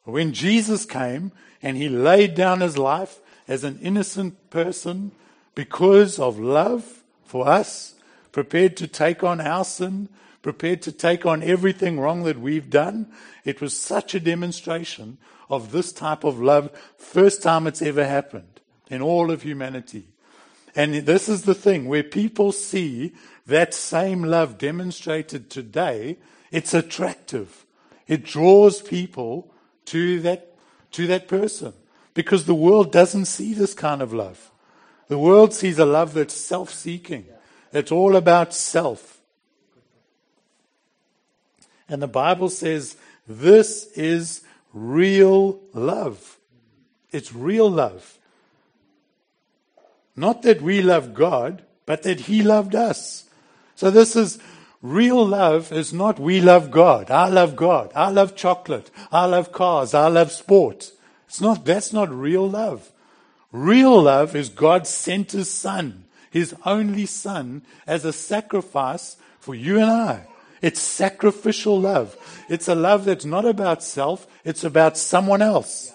When 0.03 0.33
Jesus 0.33 0.83
came 0.83 1.31
and 1.61 1.77
he 1.77 1.89
laid 1.89 2.33
down 2.33 2.61
his 2.61 2.75
life 2.75 3.19
as 3.47 3.63
an 3.63 3.77
innocent 3.83 4.49
person 4.49 5.11
because 5.53 6.17
of 6.17 6.39
love 6.39 7.03
for 7.25 7.47
us, 7.47 7.93
prepared 8.31 8.75
to 8.77 8.87
take 8.87 9.23
on 9.23 9.39
our 9.39 9.63
sin, 9.63 10.09
prepared 10.41 10.81
to 10.83 10.91
take 10.91 11.25
on 11.25 11.43
everything 11.43 11.99
wrong 11.99 12.23
that 12.23 12.39
we've 12.39 12.69
done, 12.69 13.11
it 13.43 13.61
was 13.61 13.77
such 13.77 14.15
a 14.15 14.19
demonstration 14.19 15.17
of 15.49 15.71
this 15.71 15.91
type 15.91 16.23
of 16.23 16.39
love, 16.39 16.69
first 16.97 17.41
time 17.41 17.67
it's 17.67 17.81
ever 17.81 18.05
happened 18.05 18.59
in 18.89 19.01
all 19.01 19.31
of 19.31 19.41
humanity. 19.41 20.07
And 20.75 20.93
this 20.93 21.27
is 21.27 21.43
the 21.43 21.55
thing 21.55 21.87
where 21.87 22.03
people 22.03 22.51
see 22.51 23.13
that 23.47 23.73
same 23.73 24.23
love 24.23 24.57
demonstrated 24.57 25.49
today, 25.49 26.17
it's 26.51 26.73
attractive. 26.73 27.65
It 28.07 28.23
draws 28.23 28.81
people 28.81 29.51
to 29.85 30.19
that, 30.21 30.55
to 30.91 31.07
that 31.07 31.27
person 31.27 31.73
because 32.13 32.45
the 32.45 32.55
world 32.55 32.91
doesn't 32.91 33.25
see 33.25 33.53
this 33.53 33.73
kind 33.73 34.01
of 34.01 34.13
love. 34.13 34.51
The 35.07 35.17
world 35.17 35.53
sees 35.53 35.79
a 35.79 35.85
love 35.85 36.13
that's 36.13 36.33
self 36.33 36.71
seeking, 36.71 37.25
it's 37.73 37.91
all 37.91 38.15
about 38.15 38.53
self. 38.53 39.18
And 41.89 42.01
the 42.01 42.07
Bible 42.07 42.49
says 42.49 42.95
this 43.27 43.91
is 43.93 44.41
real 44.73 45.59
love. 45.73 46.37
It's 47.11 47.33
real 47.33 47.69
love. 47.69 48.17
Not 50.15 50.43
that 50.43 50.61
we 50.61 50.81
love 50.81 51.13
God, 51.13 51.63
but 51.85 52.03
that 52.03 52.21
He 52.21 52.43
loved 52.43 52.75
us. 52.75 53.25
So 53.75 53.89
this 53.89 54.15
is 54.15 54.37
real 54.81 55.25
love 55.25 55.71
is 55.71 55.93
not 55.93 56.19
we 56.19 56.41
love 56.41 56.71
God. 56.71 57.09
I 57.09 57.29
love 57.29 57.55
God. 57.55 57.91
I 57.95 58.09
love 58.09 58.35
chocolate. 58.35 58.91
I 59.11 59.25
love 59.25 59.51
cars. 59.51 59.93
I 59.93 60.07
love 60.07 60.31
sport. 60.31 60.91
It's 61.27 61.41
not, 61.41 61.65
that's 61.65 61.93
not 61.93 62.09
real 62.09 62.49
love. 62.49 62.91
Real 63.51 64.01
love 64.01 64.35
is 64.35 64.49
God 64.49 64.85
sent 64.85 65.31
His 65.31 65.49
Son, 65.49 66.05
His 66.29 66.55
only 66.65 67.05
Son, 67.05 67.63
as 67.87 68.05
a 68.05 68.13
sacrifice 68.13 69.17
for 69.39 69.55
you 69.55 69.79
and 69.79 69.89
I. 69.89 70.27
It's 70.61 70.81
sacrificial 70.81 71.79
love. 71.79 72.17
It's 72.49 72.67
a 72.67 72.75
love 72.75 73.05
that's 73.05 73.25
not 73.25 73.45
about 73.45 73.83
self, 73.83 74.27
it's 74.43 74.63
about 74.63 74.97
someone 74.97 75.41
else. 75.41 75.93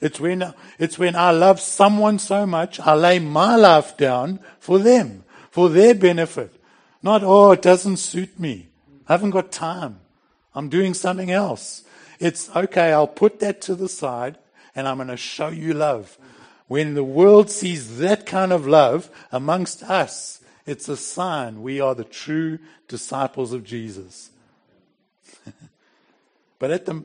It's 0.00 0.18
when, 0.18 0.52
it's 0.80 0.98
when 0.98 1.14
I 1.14 1.30
love 1.30 1.60
someone 1.60 2.18
so 2.18 2.44
much, 2.44 2.80
I 2.80 2.94
lay 2.94 3.20
my 3.20 3.54
life 3.54 3.96
down 3.96 4.40
for 4.58 4.78
them, 4.78 5.24
for 5.50 5.68
their 5.68 5.94
benefit. 5.94 6.60
Not, 7.02 7.22
oh, 7.22 7.52
it 7.52 7.62
doesn't 7.62 7.98
suit 7.98 8.38
me. 8.38 8.68
I 9.08 9.12
haven't 9.12 9.30
got 9.30 9.52
time. 9.52 10.00
I'm 10.54 10.68
doing 10.68 10.94
something 10.94 11.30
else. 11.30 11.84
It's 12.18 12.54
okay, 12.54 12.92
I'll 12.92 13.06
put 13.06 13.40
that 13.40 13.60
to 13.62 13.74
the 13.74 13.88
side 13.88 14.38
and 14.74 14.88
I'm 14.88 14.96
going 14.96 15.08
to 15.08 15.16
show 15.16 15.48
you 15.48 15.74
love. 15.74 16.18
When 16.66 16.94
the 16.94 17.04
world 17.04 17.50
sees 17.50 17.98
that 17.98 18.26
kind 18.26 18.52
of 18.52 18.66
love 18.66 19.10
amongst 19.30 19.82
us, 19.82 20.41
it's 20.66 20.88
a 20.88 20.96
sign 20.96 21.62
we 21.62 21.80
are 21.80 21.94
the 21.94 22.04
true 22.04 22.58
disciples 22.88 23.52
of 23.52 23.64
Jesus. 23.64 24.30
but 26.58 26.70
at 26.70 26.86
the, 26.86 27.04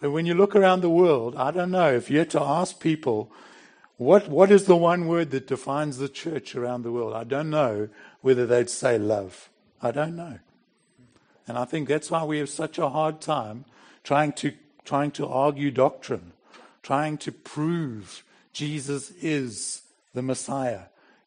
when 0.00 0.26
you 0.26 0.34
look 0.34 0.54
around 0.54 0.80
the 0.80 0.90
world, 0.90 1.34
I 1.36 1.50
don't 1.50 1.70
know, 1.70 1.92
if 1.92 2.10
you 2.10 2.18
had 2.18 2.30
to 2.30 2.42
ask 2.42 2.80
people, 2.80 3.30
what, 3.96 4.28
what 4.28 4.50
is 4.50 4.64
the 4.64 4.76
one 4.76 5.06
word 5.06 5.30
that 5.30 5.46
defines 5.46 5.98
the 5.98 6.08
church 6.08 6.54
around 6.54 6.82
the 6.82 6.92
world? 6.92 7.12
I 7.12 7.24
don't 7.24 7.50
know 7.50 7.88
whether 8.22 8.46
they'd 8.46 8.70
say 8.70 8.98
love. 8.98 9.50
I 9.82 9.90
don't 9.90 10.16
know. 10.16 10.38
And 11.46 11.58
I 11.58 11.64
think 11.64 11.88
that's 11.88 12.10
why 12.10 12.24
we 12.24 12.38
have 12.38 12.48
such 12.48 12.78
a 12.78 12.88
hard 12.88 13.20
time 13.20 13.64
trying 14.04 14.32
to, 14.34 14.52
trying 14.84 15.10
to 15.12 15.26
argue 15.26 15.70
doctrine, 15.70 16.32
trying 16.82 17.18
to 17.18 17.32
prove 17.32 18.24
Jesus 18.52 19.10
is 19.20 19.82
the 20.14 20.22
Messiah, 20.22 20.84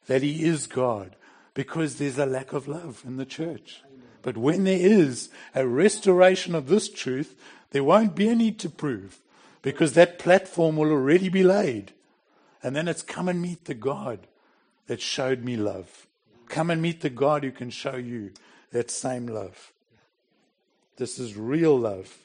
that 0.07 0.21
he 0.21 0.43
is 0.43 0.67
God, 0.67 1.15
because 1.53 1.95
there's 1.95 2.17
a 2.17 2.25
lack 2.25 2.53
of 2.53 2.67
love 2.67 3.03
in 3.05 3.17
the 3.17 3.25
church. 3.25 3.81
But 4.21 4.37
when 4.37 4.63
there 4.63 4.79
is 4.79 5.29
a 5.53 5.67
restoration 5.67 6.55
of 6.55 6.67
this 6.67 6.89
truth, 6.89 7.35
there 7.71 7.83
won't 7.83 8.15
be 8.15 8.29
a 8.29 8.35
need 8.35 8.59
to 8.59 8.69
prove 8.69 9.19
because 9.61 9.93
that 9.93 10.19
platform 10.19 10.77
will 10.77 10.91
already 10.91 11.29
be 11.29 11.43
laid. 11.43 11.91
And 12.61 12.75
then 12.75 12.87
it's 12.87 13.01
come 13.01 13.27
and 13.27 13.41
meet 13.41 13.65
the 13.65 13.73
God 13.73 14.19
that 14.87 15.01
showed 15.01 15.43
me 15.43 15.57
love. 15.57 16.07
Come 16.47 16.69
and 16.69 16.81
meet 16.81 17.01
the 17.01 17.09
God 17.09 17.43
who 17.43 17.51
can 17.51 17.69
show 17.69 17.95
you 17.95 18.31
that 18.71 18.89
same 18.89 19.27
love. 19.27 19.73
This 20.97 21.19
is 21.19 21.35
real 21.35 21.77
love. 21.77 22.15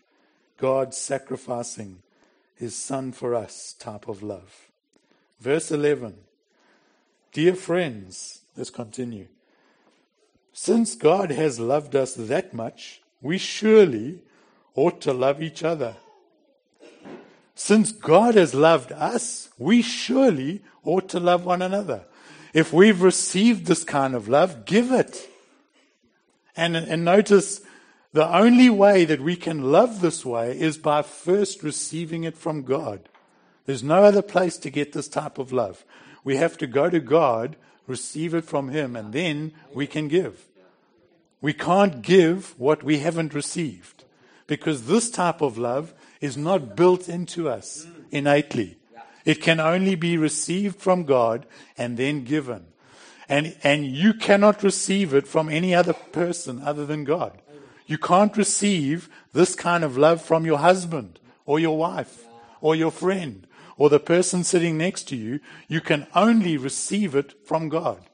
God 0.58 0.94
sacrificing 0.94 2.02
his 2.54 2.76
son 2.76 3.12
for 3.12 3.34
us 3.34 3.74
type 3.78 4.08
of 4.08 4.22
love. 4.22 4.68
Verse 5.40 5.70
11. 5.70 6.14
Dear 7.32 7.54
friends, 7.54 8.37
let's 8.58 8.70
continue. 8.70 9.28
Since 10.52 10.96
God 10.96 11.30
has 11.30 11.60
loved 11.60 11.94
us 11.94 12.14
that 12.14 12.52
much, 12.52 13.00
we 13.22 13.38
surely 13.38 14.20
ought 14.74 15.00
to 15.02 15.12
love 15.12 15.40
each 15.40 15.62
other. 15.62 15.96
since 17.54 17.90
God 17.90 18.36
has 18.36 18.54
loved 18.54 18.92
us, 18.92 19.48
we 19.58 19.82
surely 19.82 20.62
ought 20.84 21.08
to 21.08 21.18
love 21.20 21.44
one 21.44 21.62
another. 21.62 22.04
If 22.54 22.72
we've 22.72 23.02
received 23.02 23.66
this 23.66 23.84
kind 23.84 24.14
of 24.14 24.28
love, 24.28 24.64
give 24.64 24.92
it. 24.92 25.28
And, 26.56 26.76
and 26.76 27.04
notice 27.04 27.60
the 28.12 28.32
only 28.36 28.70
way 28.70 29.04
that 29.04 29.20
we 29.20 29.36
can 29.36 29.70
love 29.70 30.00
this 30.00 30.24
way 30.24 30.58
is 30.58 30.78
by 30.78 31.02
first 31.02 31.62
receiving 31.62 32.24
it 32.24 32.36
from 32.36 32.62
God. 32.62 33.08
There's 33.66 33.82
no 33.82 34.04
other 34.04 34.22
place 34.22 34.56
to 34.58 34.70
get 34.70 34.92
this 34.92 35.08
type 35.08 35.38
of 35.38 35.52
love. 35.52 35.84
We 36.24 36.36
have 36.36 36.56
to 36.58 36.66
go 36.66 36.88
to 36.90 37.00
God, 37.00 37.56
receive 37.88 38.34
it 38.34 38.44
from 38.44 38.68
Him, 38.68 38.94
and 38.94 39.12
then 39.12 39.52
we 39.74 39.86
can 39.86 40.06
give. 40.06 40.46
We 41.40 41.52
can't 41.52 42.02
give 42.02 42.58
what 42.58 42.82
we 42.82 42.98
haven't 42.98 43.34
received 43.34 44.04
because 44.46 44.86
this 44.86 45.10
type 45.10 45.40
of 45.40 45.58
love 45.58 45.94
is 46.20 46.36
not 46.36 46.76
built 46.76 47.08
into 47.08 47.48
us 47.48 47.86
innately. 48.10 48.76
It 49.24 49.42
can 49.42 49.60
only 49.60 49.94
be 49.94 50.16
received 50.16 50.76
from 50.80 51.04
God 51.04 51.46
and 51.76 51.96
then 51.96 52.24
given. 52.24 52.66
And, 53.28 53.56
and 53.62 53.86
you 53.86 54.14
cannot 54.14 54.62
receive 54.62 55.12
it 55.12 55.28
from 55.28 55.48
any 55.48 55.74
other 55.74 55.92
person 55.92 56.62
other 56.62 56.86
than 56.86 57.04
God. 57.04 57.40
You 57.86 57.98
can't 57.98 58.36
receive 58.36 59.08
this 59.32 59.54
kind 59.54 59.84
of 59.84 59.96
love 59.98 60.22
from 60.22 60.46
your 60.46 60.58
husband 60.58 61.20
or 61.44 61.60
your 61.60 61.76
wife 61.76 62.24
or 62.60 62.74
your 62.74 62.90
friend 62.90 63.46
or 63.78 63.88
the 63.88 64.00
person 64.00 64.44
sitting 64.44 64.76
next 64.76 65.04
to 65.04 65.16
you. 65.16 65.40
You 65.68 65.80
can 65.80 66.06
only 66.14 66.58
receive 66.58 67.14
it 67.14 67.46
from 67.46 67.70
God. 67.70 68.04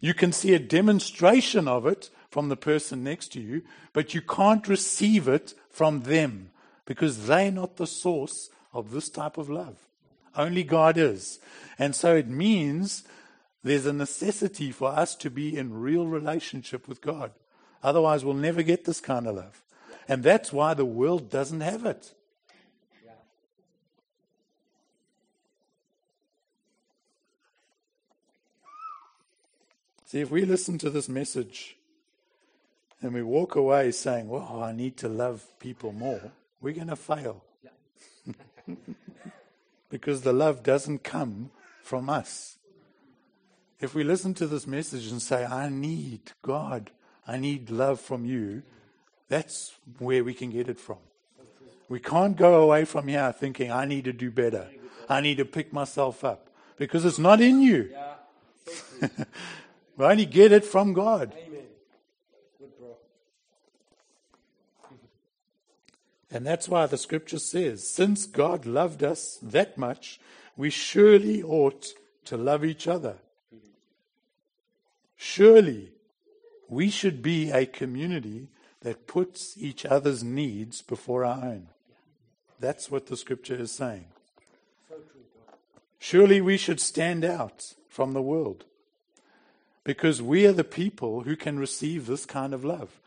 You 0.00 0.12
can 0.12 0.32
see 0.32 0.52
a 0.52 0.58
demonstration 0.58 1.66
of 1.66 1.86
it 1.86 2.10
from 2.28 2.50
the 2.50 2.56
person 2.56 3.02
next 3.02 3.32
to 3.32 3.40
you, 3.40 3.62
but 3.94 4.12
you 4.12 4.20
can't 4.20 4.68
receive 4.68 5.26
it 5.26 5.54
from 5.70 6.02
them 6.02 6.50
because 6.84 7.26
they're 7.26 7.50
not 7.50 7.76
the 7.76 7.86
source 7.86 8.50
of 8.74 8.90
this 8.90 9.08
type 9.08 9.38
of 9.38 9.48
love. 9.48 9.88
Only 10.36 10.64
God 10.64 10.98
is. 10.98 11.38
And 11.78 11.94
so 11.94 12.14
it 12.14 12.28
means 12.28 13.04
there's 13.62 13.86
a 13.86 13.92
necessity 13.92 14.70
for 14.70 14.90
us 14.90 15.14
to 15.16 15.30
be 15.30 15.56
in 15.56 15.80
real 15.80 16.06
relationship 16.06 16.86
with 16.86 17.00
God. 17.00 17.32
Otherwise, 17.82 18.24
we'll 18.24 18.34
never 18.34 18.62
get 18.62 18.84
this 18.84 19.00
kind 19.00 19.26
of 19.26 19.36
love. 19.36 19.62
And 20.08 20.22
that's 20.22 20.52
why 20.52 20.74
the 20.74 20.84
world 20.84 21.30
doesn't 21.30 21.62
have 21.62 21.86
it. 21.86 22.12
See, 30.06 30.20
if 30.20 30.30
we 30.30 30.44
listen 30.44 30.78
to 30.78 30.88
this 30.88 31.08
message 31.08 31.76
and 33.02 33.12
we 33.12 33.24
walk 33.24 33.56
away 33.56 33.90
saying, 33.90 34.28
Well, 34.28 34.60
I 34.62 34.70
need 34.70 34.96
to 34.98 35.08
love 35.08 35.44
people 35.58 35.92
more, 35.92 36.30
we're 36.60 36.74
going 36.74 36.88
to 36.88 36.96
fail. 36.96 37.44
Because 39.88 40.22
the 40.22 40.32
love 40.32 40.64
doesn't 40.64 41.04
come 41.04 41.50
from 41.80 42.10
us. 42.10 42.58
If 43.80 43.94
we 43.94 44.02
listen 44.02 44.34
to 44.34 44.48
this 44.48 44.66
message 44.66 45.06
and 45.12 45.22
say, 45.22 45.44
I 45.44 45.68
need 45.68 46.32
God, 46.42 46.90
I 47.24 47.36
need 47.36 47.70
love 47.70 48.00
from 48.00 48.24
you, 48.24 48.64
that's 49.28 49.74
where 49.98 50.24
we 50.24 50.34
can 50.34 50.50
get 50.50 50.68
it 50.68 50.80
from. 50.80 50.98
We 51.88 52.00
can't 52.00 52.36
go 52.36 52.60
away 52.64 52.84
from 52.84 53.06
here 53.06 53.32
thinking, 53.32 53.70
I 53.70 53.84
need 53.84 54.04
to 54.06 54.12
do 54.12 54.32
better. 54.32 54.68
I 55.08 55.20
need 55.20 55.36
to 55.36 55.44
pick 55.44 55.72
myself 55.72 56.24
up. 56.24 56.50
Because 56.76 57.04
it's 57.04 57.20
not 57.20 57.40
in 57.40 57.62
you. 57.62 57.94
we 59.96 60.04
only 60.04 60.26
get 60.26 60.52
it 60.52 60.64
from 60.64 60.92
God. 60.92 61.32
And 66.30 66.44
that's 66.46 66.68
why 66.68 66.86
the 66.86 66.98
scripture 66.98 67.38
says, 67.38 67.88
since 67.88 68.26
God 68.26 68.66
loved 68.66 69.02
us 69.02 69.38
that 69.42 69.78
much, 69.78 70.20
we 70.56 70.70
surely 70.70 71.42
ought 71.42 71.94
to 72.24 72.36
love 72.36 72.64
each 72.64 72.86
other. 72.86 73.16
Surely 75.16 75.92
we 76.68 76.90
should 76.90 77.22
be 77.22 77.50
a 77.50 77.64
community 77.64 78.48
that 78.80 79.06
puts 79.06 79.56
each 79.56 79.86
other's 79.86 80.22
needs 80.22 80.82
before 80.82 81.24
our 81.24 81.42
own. 81.42 81.68
That's 82.60 82.90
what 82.90 83.06
the 83.06 83.16
scripture 83.16 83.54
is 83.54 83.72
saying. 83.72 84.06
Surely 85.98 86.40
we 86.40 86.56
should 86.56 86.80
stand 86.80 87.24
out 87.24 87.74
from 87.88 88.12
the 88.12 88.22
world 88.22 88.64
because 89.86 90.20
we 90.20 90.44
are 90.44 90.52
the 90.52 90.64
people 90.64 91.20
who 91.20 91.36
can 91.36 91.60
receive 91.60 92.06
this 92.06 92.26
kind 92.26 92.52
of 92.52 92.64
love. 92.64 92.98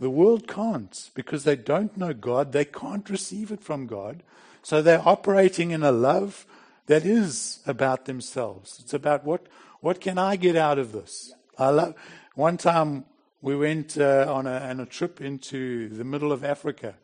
The 0.00 0.08
world 0.08 0.48
can't 0.48 1.10
because 1.14 1.44
they 1.44 1.54
don't 1.54 1.94
know 1.98 2.14
God. 2.14 2.52
They 2.52 2.64
can't 2.64 3.08
receive 3.10 3.52
it 3.52 3.62
from 3.62 3.86
God. 3.86 4.22
So 4.62 4.80
they're 4.80 5.06
operating 5.06 5.70
in 5.70 5.82
a 5.82 5.92
love 5.92 6.46
that 6.86 7.04
is 7.04 7.60
about 7.66 8.06
themselves. 8.06 8.80
It's 8.82 8.94
about 8.94 9.26
what, 9.26 9.46
what 9.80 10.00
can 10.00 10.16
I 10.16 10.36
get 10.36 10.56
out 10.56 10.78
of 10.78 10.92
this? 10.92 11.34
I 11.58 11.68
love, 11.68 11.94
one 12.34 12.56
time 12.56 13.04
we 13.42 13.54
went 13.54 13.98
uh, 13.98 14.24
on, 14.26 14.46
a, 14.46 14.58
on 14.60 14.80
a 14.80 14.86
trip 14.86 15.20
into 15.20 15.90
the 15.90 16.04
middle 16.04 16.32
of 16.32 16.42
Africa 16.42 16.94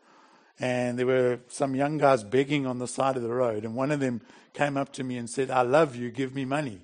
and 0.59 0.97
there 0.97 1.05
were 1.05 1.39
some 1.47 1.75
young 1.75 1.99
guys 1.99 2.23
begging 2.23 2.65
on 2.65 2.79
the 2.79 2.87
side 2.87 3.17
of 3.17 3.21
the 3.21 3.29
road 3.29 3.65
and 3.65 3.75
one 3.75 3.91
of 3.91 3.99
them 3.99 4.21
came 4.55 4.77
up 4.77 4.91
to 4.93 5.03
me 5.03 5.17
and 5.17 5.29
said, 5.29 5.51
I 5.51 5.61
love 5.61 5.95
you, 5.95 6.09
give 6.09 6.33
me 6.33 6.43
money. 6.43 6.81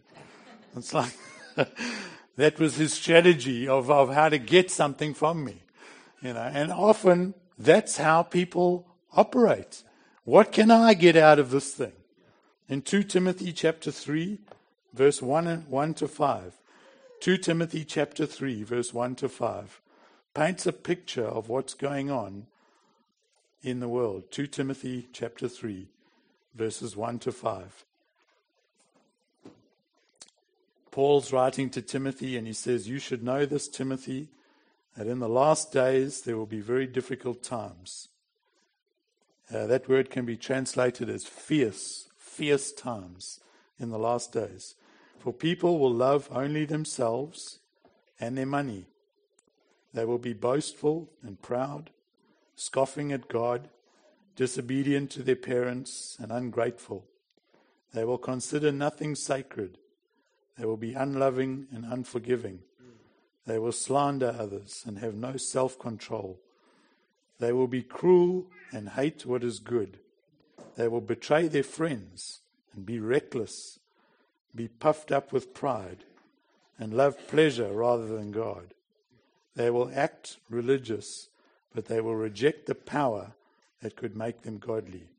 It's 0.75 0.93
like, 0.93 1.17
that 2.37 2.59
was 2.59 2.77
his 2.77 2.93
strategy 2.93 3.67
of, 3.67 3.91
of 3.91 4.13
how 4.13 4.29
to 4.29 4.37
get 4.37 4.71
something 4.71 5.13
from 5.13 5.43
me. 5.43 5.63
You 6.21 6.33
know, 6.33 6.39
and 6.53 6.71
often 6.71 7.33
that's 7.57 7.97
how 7.97 8.23
people 8.23 8.87
operate. 9.15 9.83
What 10.23 10.51
can 10.51 10.71
I 10.71 10.93
get 10.93 11.15
out 11.15 11.39
of 11.39 11.51
this 11.51 11.73
thing? 11.73 11.93
In 12.69 12.81
2 12.81 13.03
Timothy 13.03 13.51
chapter 13.53 13.91
3, 13.91 14.39
verse 14.93 15.21
1, 15.21 15.47
and 15.47 15.67
1 15.67 15.93
to 15.95 16.07
5. 16.07 16.53
2 17.19 17.37
Timothy 17.37 17.83
chapter 17.83 18.25
3, 18.25 18.63
verse 18.63 18.93
1 18.93 19.15
to 19.15 19.29
5, 19.29 19.81
paints 20.33 20.67
a 20.67 20.73
picture 20.73 21.25
of 21.25 21.49
what's 21.49 21.73
going 21.73 22.11
on 22.11 22.45
in 23.63 23.79
the 23.79 23.87
world. 23.87 24.25
2 24.31 24.47
Timothy 24.47 25.07
chapter 25.11 25.47
3, 25.47 25.87
verses 26.53 26.95
1 26.95 27.19
to 27.19 27.31
5. 27.31 27.85
Paul's 30.97 31.31
writing 31.31 31.69
to 31.69 31.81
Timothy 31.83 32.37
and 32.37 32.47
he 32.47 32.53
says, 32.53 32.89
You 32.89 32.97
should 32.97 33.21
know 33.21 33.45
this, 33.45 33.67
Timothy, 33.67 34.29
that 34.95 35.05
in 35.05 35.19
the 35.19 35.29
last 35.29 35.71
days 35.71 36.21
there 36.21 36.35
will 36.35 36.47
be 36.47 36.59
very 36.59 36.87
difficult 36.87 37.43
times. 37.43 38.07
Uh, 39.53 39.67
that 39.67 39.87
word 39.87 40.09
can 40.09 40.25
be 40.25 40.35
translated 40.35 41.07
as 41.07 41.23
fierce, 41.23 42.09
fierce 42.17 42.71
times 42.71 43.39
in 43.79 43.91
the 43.91 43.99
last 43.99 44.33
days. 44.33 44.73
For 45.19 45.31
people 45.31 45.77
will 45.77 45.93
love 45.93 46.29
only 46.31 46.65
themselves 46.65 47.59
and 48.19 48.35
their 48.35 48.47
money. 48.47 48.87
They 49.93 50.03
will 50.03 50.17
be 50.17 50.33
boastful 50.33 51.11
and 51.21 51.39
proud, 51.39 51.91
scoffing 52.55 53.11
at 53.11 53.27
God, 53.27 53.69
disobedient 54.35 55.11
to 55.11 55.21
their 55.21 55.35
parents, 55.35 56.17
and 56.19 56.31
ungrateful. 56.31 57.05
They 57.93 58.03
will 58.03 58.17
consider 58.17 58.71
nothing 58.71 59.13
sacred. 59.13 59.77
They 60.57 60.65
will 60.65 60.77
be 60.77 60.93
unloving 60.93 61.67
and 61.71 61.85
unforgiving. 61.85 62.59
They 63.45 63.59
will 63.59 63.71
slander 63.71 64.35
others 64.37 64.83
and 64.85 64.99
have 64.99 65.15
no 65.15 65.37
self 65.37 65.79
control. 65.79 66.39
They 67.39 67.53
will 67.53 67.67
be 67.67 67.83
cruel 67.83 68.47
and 68.71 68.89
hate 68.89 69.25
what 69.25 69.43
is 69.43 69.59
good. 69.59 69.99
They 70.75 70.87
will 70.87 71.01
betray 71.01 71.47
their 71.47 71.63
friends 71.63 72.41
and 72.73 72.85
be 72.85 72.99
reckless 72.99 73.79
be 74.57 74.67
puffed 74.67 75.11
up 75.11 75.31
with 75.31 75.53
pride, 75.53 76.03
and 76.77 76.93
love 76.93 77.15
pleasure 77.27 77.71
rather 77.71 78.07
than 78.07 78.31
God. 78.31 78.73
They 79.55 79.69
will 79.69 79.91
act 79.95 80.37
religious, 80.49 81.29
but 81.73 81.85
they 81.85 82.01
will 82.01 82.15
reject 82.15 82.65
the 82.65 82.75
power 82.75 83.33
that 83.81 83.95
could 83.95 84.15
make 84.15 84.41
them 84.41 84.57
godly. 84.57 85.09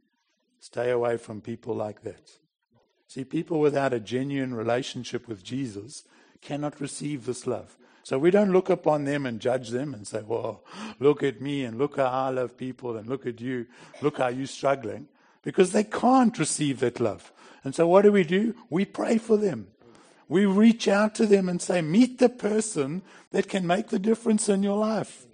Stay 0.60 0.90
away 0.90 1.16
from 1.16 1.40
people 1.40 1.74
like 1.74 2.02
that. 2.02 2.32
See, 3.08 3.24
people 3.24 3.58
without 3.58 3.94
a 3.94 4.00
genuine 4.00 4.54
relationship 4.54 5.26
with 5.26 5.42
Jesus 5.42 6.04
cannot 6.42 6.80
receive 6.80 7.24
this 7.24 7.46
love. 7.46 7.76
So 8.02 8.18
we 8.18 8.30
don't 8.30 8.52
look 8.52 8.70
upon 8.70 9.04
them 9.04 9.26
and 9.26 9.40
judge 9.40 9.70
them 9.70 9.92
and 9.94 10.06
say, 10.06 10.22
well, 10.22 10.62
look 11.00 11.22
at 11.22 11.40
me 11.40 11.64
and 11.64 11.78
look 11.78 11.96
how 11.96 12.06
I 12.06 12.30
love 12.30 12.56
people 12.56 12.96
and 12.96 13.08
look 13.08 13.26
at 13.26 13.40
you, 13.40 13.66
look 14.02 14.18
how 14.18 14.28
you're 14.28 14.46
struggling, 14.46 15.08
because 15.42 15.72
they 15.72 15.84
can't 15.84 16.38
receive 16.38 16.80
that 16.80 17.00
love. 17.00 17.32
And 17.64 17.74
so 17.74 17.88
what 17.88 18.02
do 18.02 18.12
we 18.12 18.24
do? 18.24 18.54
We 18.70 18.84
pray 18.84 19.18
for 19.18 19.36
them. 19.36 19.68
We 20.28 20.44
reach 20.44 20.86
out 20.86 21.14
to 21.16 21.26
them 21.26 21.48
and 21.48 21.60
say, 21.60 21.80
meet 21.80 22.18
the 22.18 22.28
person 22.28 23.02
that 23.30 23.48
can 23.48 23.66
make 23.66 23.88
the 23.88 23.98
difference 23.98 24.48
in 24.48 24.62
your 24.62 24.76
life. 24.76 25.26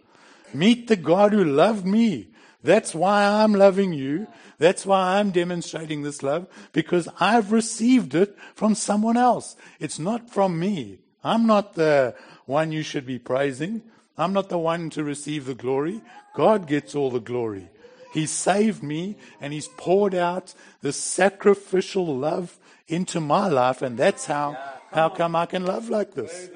Meet 0.52 0.86
the 0.86 0.96
God 0.96 1.32
who 1.32 1.44
loved 1.44 1.84
me. 1.84 2.28
That's 2.64 2.94
why 2.94 3.24
I'm 3.26 3.52
loving 3.52 3.92
you. 3.92 4.26
That's 4.58 4.86
why 4.86 5.18
I'm 5.18 5.30
demonstrating 5.30 6.02
this 6.02 6.22
love 6.22 6.46
because 6.72 7.08
I've 7.20 7.52
received 7.52 8.14
it 8.14 8.36
from 8.54 8.74
someone 8.74 9.18
else. 9.18 9.54
It's 9.78 9.98
not 9.98 10.30
from 10.30 10.58
me. 10.58 10.98
I'm 11.22 11.46
not 11.46 11.74
the 11.74 12.14
one 12.46 12.72
you 12.72 12.82
should 12.82 13.04
be 13.04 13.18
praising. 13.18 13.82
I'm 14.16 14.32
not 14.32 14.48
the 14.48 14.58
one 14.58 14.88
to 14.90 15.04
receive 15.04 15.44
the 15.44 15.54
glory. 15.54 16.00
God 16.34 16.66
gets 16.66 16.94
all 16.94 17.10
the 17.10 17.20
glory. 17.20 17.68
He 18.14 18.26
saved 18.26 18.82
me 18.82 19.16
and 19.42 19.52
He's 19.52 19.68
poured 19.68 20.14
out 20.14 20.54
this 20.80 20.96
sacrificial 20.96 22.16
love 22.16 22.58
into 22.88 23.20
my 23.20 23.48
life, 23.48 23.82
and 23.82 23.98
that's 23.98 24.26
how, 24.26 24.56
how 24.92 25.08
come 25.08 25.34
I 25.34 25.46
can 25.46 25.66
love 25.66 25.88
like 25.88 26.14
this. 26.14 26.50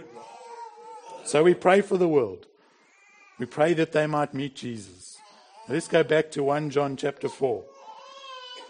So 1.24 1.42
we 1.42 1.54
pray 1.54 1.80
for 1.80 1.98
the 1.98 2.08
world. 2.08 2.46
We 3.38 3.46
pray 3.46 3.74
that 3.74 3.92
they 3.92 4.06
might 4.06 4.34
meet 4.34 4.54
Jesus. 4.54 5.17
Let's 5.70 5.86
go 5.86 6.02
back 6.02 6.30
to 6.30 6.42
1 6.42 6.70
John 6.70 6.96
chapter 6.96 7.28
4 7.28 7.62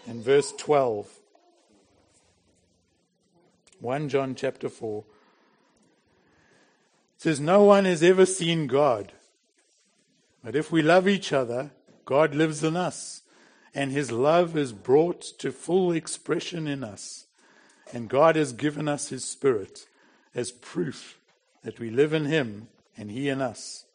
and 0.05 0.21
verse 0.21 0.51
12. 0.51 1.07
1 3.79 4.09
John 4.09 4.35
chapter 4.35 4.67
4 4.67 5.05
it 7.15 7.21
says, 7.21 7.39
No 7.39 7.63
one 7.63 7.85
has 7.85 8.03
ever 8.03 8.25
seen 8.25 8.67
God. 8.67 9.13
But 10.43 10.57
if 10.57 10.73
we 10.73 10.81
love 10.81 11.07
each 11.07 11.31
other, 11.31 11.71
God 12.03 12.35
lives 12.35 12.65
in 12.65 12.75
us, 12.75 13.21
and 13.73 13.93
his 13.93 14.11
love 14.11 14.57
is 14.57 14.73
brought 14.73 15.21
to 15.39 15.53
full 15.53 15.93
expression 15.93 16.67
in 16.67 16.83
us. 16.83 17.27
And 17.93 18.09
God 18.09 18.35
has 18.35 18.51
given 18.51 18.89
us 18.89 19.07
his 19.07 19.23
Spirit 19.23 19.87
as 20.35 20.51
proof 20.51 21.17
that 21.63 21.79
we 21.79 21.89
live 21.89 22.11
in 22.11 22.25
him 22.25 22.67
and 22.97 23.09
he 23.09 23.29
in 23.29 23.41
us. 23.41 23.85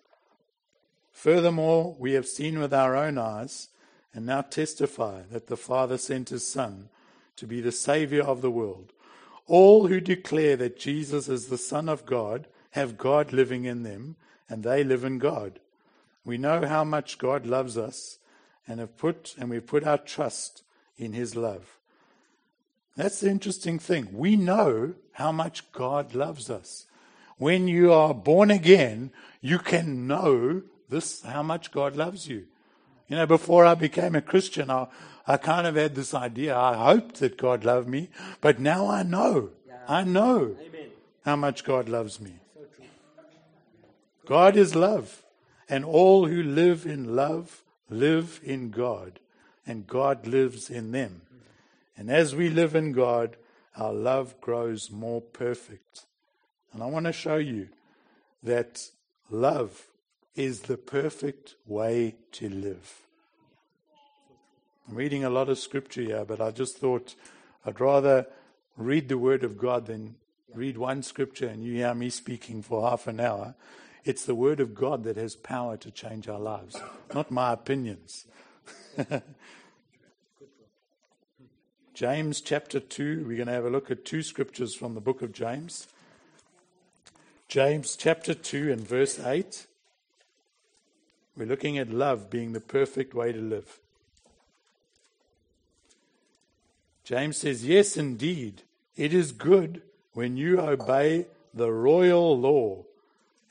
Furthermore, 1.15 1.97
we 1.99 2.13
have 2.13 2.27
seen 2.27 2.59
with 2.59 2.75
our 2.75 2.95
own 2.95 3.17
eyes 3.17 3.69
and 4.13 4.27
now 4.27 4.43
testify 4.43 5.23
that 5.31 5.47
the 5.47 5.57
Father 5.57 5.97
sent 5.97 6.29
his 6.29 6.47
Son 6.47 6.91
to 7.37 7.47
be 7.47 7.63
the 7.63 7.73
Savior 7.73 8.23
of 8.23 8.43
the 8.43 8.51
world. 8.51 8.93
All 9.47 9.87
who 9.87 10.01
declare 10.01 10.57
that 10.57 10.79
Jesus 10.79 11.29
is 11.29 11.47
the 11.47 11.57
Son 11.57 11.89
of 11.89 12.05
God 12.05 12.47
have 12.73 12.99
God 12.99 13.33
living 13.33 13.65
in 13.65 13.85
them, 13.85 14.17
and 14.51 14.63
they 14.63 14.83
live 14.83 15.05
in 15.05 15.19
God. 15.19 15.61
We 16.25 16.37
know 16.37 16.67
how 16.67 16.83
much 16.83 17.19
God 17.19 17.47
loves 17.47 17.79
us 17.79 18.19
and 18.67 18.81
have 18.81 18.99
put 18.99 19.35
and 19.39 19.49
we've 19.49 19.67
put 19.67 19.85
our 19.85 19.99
trust 19.99 20.63
in 20.99 21.13
his 21.13 21.37
love. 21.37 21.79
That's 22.97 23.21
the 23.21 23.31
interesting 23.31 23.79
thing. 23.79 24.09
We 24.13 24.37
know 24.37 24.95
how 25.13 25.31
much 25.33 25.71
God 25.73 26.15
loves 26.15 26.51
us. 26.51 26.87
When 27.37 27.69
you 27.69 27.93
are 27.93 28.15
born 28.15 28.51
again, 28.51 29.13
you 29.41 29.59
can 29.59 30.07
know 30.07 30.63
this 30.89 31.23
how 31.23 31.43
much 31.43 31.73
God 31.73 31.97
loves 31.97 32.29
you. 32.29 32.47
You 33.09 33.17
know, 33.17 33.27
before 33.27 33.65
I 33.65 33.75
became 33.75 34.15
a 34.15 34.23
Christian, 34.23 34.71
I, 34.71 34.87
I 35.27 35.37
kind 35.37 35.67
of 35.67 35.77
had 35.77 35.95
this 35.95 36.15
idea. 36.15 36.57
I 36.57 36.75
hoped 36.77 37.17
that 37.17 37.37
God 37.37 37.65
loved 37.65 37.89
me, 37.89 38.09
but 38.41 38.59
now 38.59 38.89
I 38.89 39.03
know. 39.03 39.51
Yeah. 39.67 39.77
I 39.87 40.05
know 40.05 40.57
Amen. 40.61 40.91
how 41.25 41.37
much 41.37 41.65
God 41.65 41.89
loves 41.89 42.21
me. 42.21 42.33
So 42.55 42.61
God 44.27 44.57
is 44.57 44.75
love, 44.75 45.23
and 45.69 45.85
all 45.85 46.27
who 46.27 46.43
live 46.43 46.87
in 46.87 47.15
love 47.15 47.63
live 47.91 48.41
in 48.43 48.71
God, 48.71 49.21
and 49.67 49.87
God 49.87 50.27
lives 50.27 50.71
in 50.71 50.93
them. 50.93 51.23
And 51.97 52.11
as 52.11 52.35
we 52.35 52.49
live 52.51 52.75
in 52.75 52.93
God, 52.93 53.37
our 53.77 53.93
love 53.93 54.41
grows 54.41 54.91
more 54.91 55.21
perfect. 55.21 56.07
And 56.73 56.83
I 56.83 56.87
want 56.87 57.07
to 57.07 57.13
show 57.13 57.37
you 57.37 57.69
that 58.43 58.89
love 59.31 59.87
is 60.35 60.63
the 60.63 60.77
perfect 60.77 61.55
way 61.67 62.17
to 62.33 62.49
live. 62.49 63.03
I'm 64.89 64.97
reading 64.97 65.25
a 65.25 65.31
lot 65.31 65.49
of 65.49 65.59
scripture 65.59 66.03
here, 66.03 66.25
but 66.25 66.41
I 66.41 66.51
just 66.51 66.79
thought 66.79 67.15
I'd 67.65 67.81
rather 67.81 68.27
read 68.77 69.09
the 69.09 69.19
Word 69.19 69.45
of 69.45 69.57
God 69.57 69.87
than 69.87 70.17
read 70.53 70.77
one 70.77 71.03
scripture 71.03 71.49
and 71.49 71.65
you 71.65 71.75
hear 71.75 71.95
me 71.95 72.11
speaking 72.11 72.63
for 72.63 72.89
half 72.89 73.07
an 73.07 73.21
hour. 73.21 73.55
It's 74.05 74.25
the 74.25 74.35
Word 74.35 74.61
of 74.61 74.75
God 74.75 75.05
that 75.05 75.17
has 75.17 75.37
power 75.37 75.77
to 75.79 75.91
change 75.91 76.29
our 76.29 76.41
lives, 76.41 76.77
not 77.15 77.31
my 77.31 77.53
opinions. 77.53 78.27
James 81.95 82.41
chapter 82.41 82.81
2, 82.81 83.25
we're 83.27 83.37
going 83.37 83.47
to 83.47 83.53
have 83.53 83.65
a 83.65 83.71
look 83.71 83.91
at 83.91 84.05
two 84.05 84.23
scriptures 84.23 84.75
from 84.75 84.95
the 84.95 85.01
book 85.01 85.23
of 85.23 85.33
James. 85.33 85.87
James 87.49 87.97
chapter 87.97 88.35
2 88.35 88.73
and 88.73 88.81
verse 88.87 89.21
8. 89.21 89.67
We're 91.37 91.47
looking 91.47 91.79
at 91.79 91.91
love 91.91 92.31
being 92.31 92.53
the 92.53 92.61
perfect 92.61 93.15
way 93.15 93.33
to 93.33 93.41
live. 93.41 93.81
James 97.03 97.39
says, 97.39 97.67
Yes, 97.67 97.97
indeed, 97.97 98.63
it 98.97 99.13
is 99.13 99.33
good 99.33 99.83
when 100.13 100.37
you 100.37 100.61
obey 100.61 101.27
the 101.53 101.71
royal 101.71 102.39
law 102.39 102.85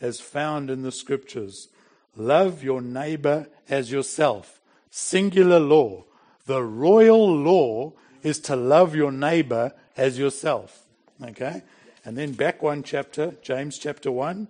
as 0.01 0.19
found 0.19 0.69
in 0.69 0.81
the 0.81 0.91
scriptures. 0.91 1.67
Love 2.15 2.63
your 2.63 2.81
neighbor 2.81 3.47
as 3.69 3.91
yourself. 3.91 4.59
Singular 4.89 5.59
law. 5.59 6.05
The 6.45 6.63
royal 6.63 7.35
law 7.35 7.93
is 8.21 8.39
to 8.39 8.55
love 8.55 8.95
your 8.95 9.11
neighbor 9.11 9.73
as 9.97 10.17
yourself. 10.17 10.83
Okay? 11.21 11.63
And 12.05 12.17
then 12.17 12.33
back 12.33 12.61
one 12.61 12.83
chapter, 12.83 13.35
James 13.41 13.77
chapter 13.77 14.11
1 14.11 14.47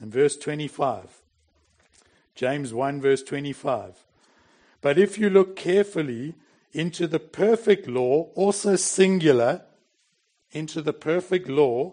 and 0.00 0.12
verse 0.12 0.36
25. 0.36 1.19
James 2.40 2.72
1 2.72 3.02
verse 3.02 3.22
25. 3.22 4.02
But 4.80 4.96
if 4.96 5.18
you 5.18 5.28
look 5.28 5.56
carefully 5.56 6.36
into 6.72 7.06
the 7.06 7.20
perfect 7.20 7.86
law, 7.86 8.30
also 8.34 8.76
singular, 8.76 9.60
into 10.50 10.80
the 10.80 10.94
perfect 10.94 11.50
law 11.50 11.92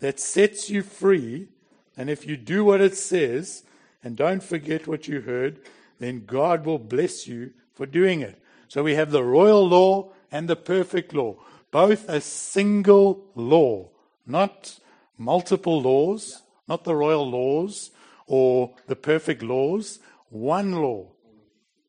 that 0.00 0.20
sets 0.20 0.68
you 0.68 0.82
free 0.82 1.48
and 1.96 2.10
if 2.10 2.26
you 2.26 2.36
do 2.36 2.66
what 2.66 2.82
it 2.82 2.94
says 2.94 3.62
and 4.04 4.14
don't 4.14 4.42
forget 4.42 4.86
what 4.86 5.08
you 5.08 5.22
heard, 5.22 5.58
then 5.98 6.26
God 6.26 6.66
will 6.66 6.78
bless 6.78 7.26
you 7.26 7.54
for 7.72 7.86
doing 7.86 8.20
it. 8.20 8.38
So 8.68 8.82
we 8.82 8.94
have 8.96 9.10
the 9.10 9.24
royal 9.24 9.66
law 9.66 10.12
and 10.30 10.50
the 10.50 10.56
perfect 10.56 11.14
law, 11.14 11.36
both 11.70 12.10
a 12.10 12.20
single 12.20 13.24
law, 13.34 13.88
not 14.26 14.78
multiple 15.16 15.80
laws, 15.80 16.42
not 16.68 16.84
the 16.84 16.94
royal 16.94 17.26
laws 17.26 17.90
or 18.32 18.70
the 18.86 18.96
perfect 18.96 19.42
laws, 19.42 19.98
one 20.30 20.72
law, 20.72 21.04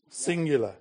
singular. 0.10 0.76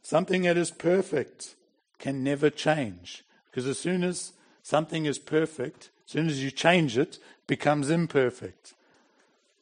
Something 0.00 0.40
that 0.42 0.56
is 0.56 0.70
perfect 0.70 1.54
can 1.98 2.24
never 2.24 2.48
change. 2.48 3.24
Because 3.50 3.66
as 3.66 3.78
soon 3.78 4.02
as 4.02 4.32
something 4.62 5.04
is 5.04 5.18
perfect, 5.18 5.90
as 6.06 6.12
soon 6.12 6.28
as 6.28 6.42
you 6.42 6.50
change 6.50 6.96
it, 6.96 7.16
it 7.16 7.18
becomes 7.46 7.90
imperfect. 7.90 8.72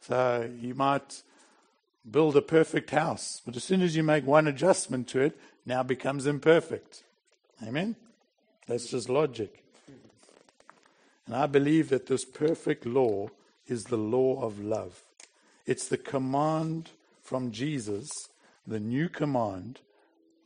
So 0.03 0.49
you 0.61 0.77
might 0.77 1.23
build 2.09 2.37
a 2.37 2.43
perfect 2.43 2.91
house, 2.91 3.43
but 3.45 3.57
as 3.57 3.65
soon 3.65 3.83
as 3.83 3.97
you 3.97 4.05
make 4.05 4.25
one 4.25 4.47
adjustment 4.47 5.09
to 5.09 5.21
it, 5.21 5.37
now 5.67 5.83
becomes 5.83 6.29
imperfect. 6.29 7.03
Amen? 7.61 7.97
That's 8.69 8.87
just 8.87 9.09
logic. 9.09 9.64
And 11.27 11.35
I 11.35 11.47
believe 11.47 11.89
that 11.89 12.07
this 12.07 12.25
perfect 12.25 12.85
law 12.85 13.29
is 13.67 13.85
the 13.85 13.97
law 13.97 14.43
of 14.43 14.61
love. 14.61 15.03
It's 15.67 15.89
the 15.89 15.97
command 15.97 16.91
from 17.23 17.51
Jesus, 17.51 18.11
the 18.67 18.81
new 18.81 19.09
command, 19.09 19.81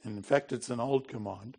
and 0.04 0.16
in 0.16 0.22
fact, 0.22 0.52
it's 0.52 0.70
an 0.70 0.80
old 0.80 1.08
command, 1.08 1.56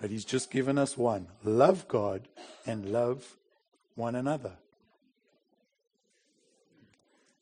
but 0.00 0.10
He's 0.10 0.24
just 0.24 0.50
given 0.50 0.78
us 0.78 0.96
one 0.96 1.28
love 1.44 1.86
God 1.88 2.28
and 2.66 2.90
love 2.90 3.36
one 3.94 4.14
another. 4.14 4.52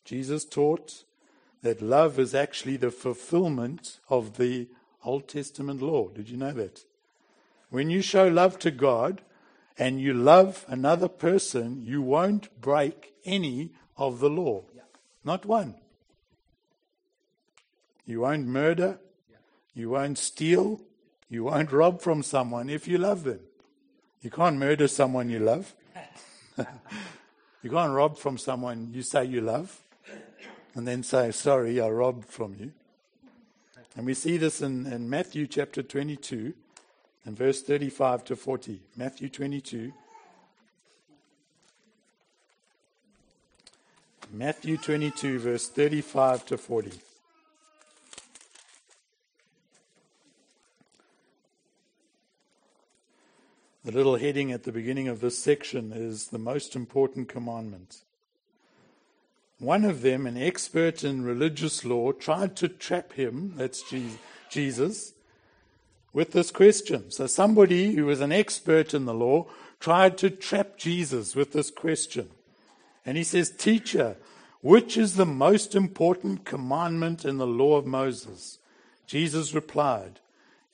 Jesus 0.05 0.45
taught 0.45 1.05
that 1.62 1.81
love 1.81 2.19
is 2.19 2.35
actually 2.35 2.77
the 2.77 2.90
fulfillment 2.90 4.01
of 4.09 4.37
the 4.38 4.66
Old 5.05 5.29
Testament 5.29 5.81
law. 5.81 6.09
Did 6.09 6.29
you 6.29 6.37
know 6.37 6.53
that? 6.53 6.85
When 7.71 7.90
you 7.90 8.03
show 8.03 8.27
love 8.27 8.59
to 8.61 8.71
God 8.71 9.21
and 9.81 9.99
you 9.99 10.12
love 10.12 10.66
another 10.69 11.09
person, 11.09 11.83
you 11.83 12.03
won't 12.03 12.61
break 12.61 13.14
any 13.25 13.71
of 13.97 14.21
the 14.21 14.29
law. 14.29 14.62
Yeah. 14.77 14.83
Not 15.25 15.47
one. 15.47 15.75
You 18.05 18.21
won't 18.21 18.47
murder. 18.47 19.01
Yeah. 19.31 19.37
You 19.73 19.88
won't 19.88 20.19
steal. 20.19 20.83
You 21.31 21.45
won't 21.45 21.73
rob 21.73 22.03
from 22.03 22.23
someone 22.23 22.69
if 22.69 22.87
you 22.87 22.99
love 22.99 23.25
them. 23.25 23.40
You 24.21 24.31
can't 24.31 24.59
murder 24.59 24.87
someone 24.87 25.31
you 25.31 25.38
love. 25.38 25.75
you 26.59 27.71
can't 27.71 27.93
rob 27.93 28.19
from 28.19 28.37
someone 28.37 28.90
you 28.93 29.03
say 29.03 29.25
you 29.25 29.40
love 29.40 29.81
and 30.75 30.87
then 30.87 31.03
say, 31.03 31.31
Sorry, 31.31 31.81
I 31.81 31.88
robbed 31.88 32.27
from 32.27 32.55
you. 32.59 32.73
And 33.97 34.05
we 34.05 34.12
see 34.12 34.37
this 34.37 34.61
in, 34.61 34.87
in 34.93 35.09
Matthew 35.09 35.47
chapter 35.47 35.83
22 35.83 36.53
and 37.24 37.37
verse 37.37 37.62
35 37.62 38.24
to 38.24 38.37
40. 38.37 38.80
Matthew 38.96 39.28
22. 39.28 39.92
Matthew 44.33 44.76
22, 44.76 45.38
verse 45.40 45.68
35 45.68 46.46
to 46.46 46.56
40. 46.56 46.92
The 53.85 53.92
little 53.92 54.16
heading 54.16 54.52
at 54.52 54.64
the 54.64 54.72
beginning 54.72 55.09
of 55.09 55.20
this 55.20 55.38
section 55.38 55.90
is 55.92 56.28
the 56.28 56.38
most 56.38 56.76
important 56.76 57.28
commandment. 57.28 58.02
one 59.59 59.85
of 59.85 60.02
them, 60.02 60.26
an 60.26 60.37
expert 60.37 61.02
in 61.02 61.22
religious 61.22 61.85
law, 61.85 62.12
tried 62.12 62.56
to 62.56 62.68
trap 62.68 63.14
him, 63.14 63.54
that's 63.56 63.83
Jesus, 64.48 65.12
with 66.12 66.33
this 66.33 66.51
question. 66.51 67.11
So 67.11 67.27
somebody 67.27 67.94
who 67.94 68.07
was 68.07 68.20
an 68.20 68.33
expert 68.33 68.94
in 68.94 69.05
the 69.05 69.14
law 69.14 69.46
tried 69.79 70.18
to 70.18 70.31
trap 70.31 70.77
Jesus 70.77 71.35
with 71.35 71.53
this 71.53 71.70
question. 71.70 72.31
And 73.07 73.16
he 73.16 73.25
says, 73.25 73.51
Teacher, 73.51 74.16
which 74.61 74.96
is 74.96 75.16
the 75.16 75.27
most 75.27 75.75
important 75.75 76.44
commandment 76.44 77.25
in 77.25 77.38
the 77.38 77.46
law 77.46 77.77
of 77.77 77.87
Moses? 77.87 78.59
Jesus 79.07 79.55
replied, 79.55 80.20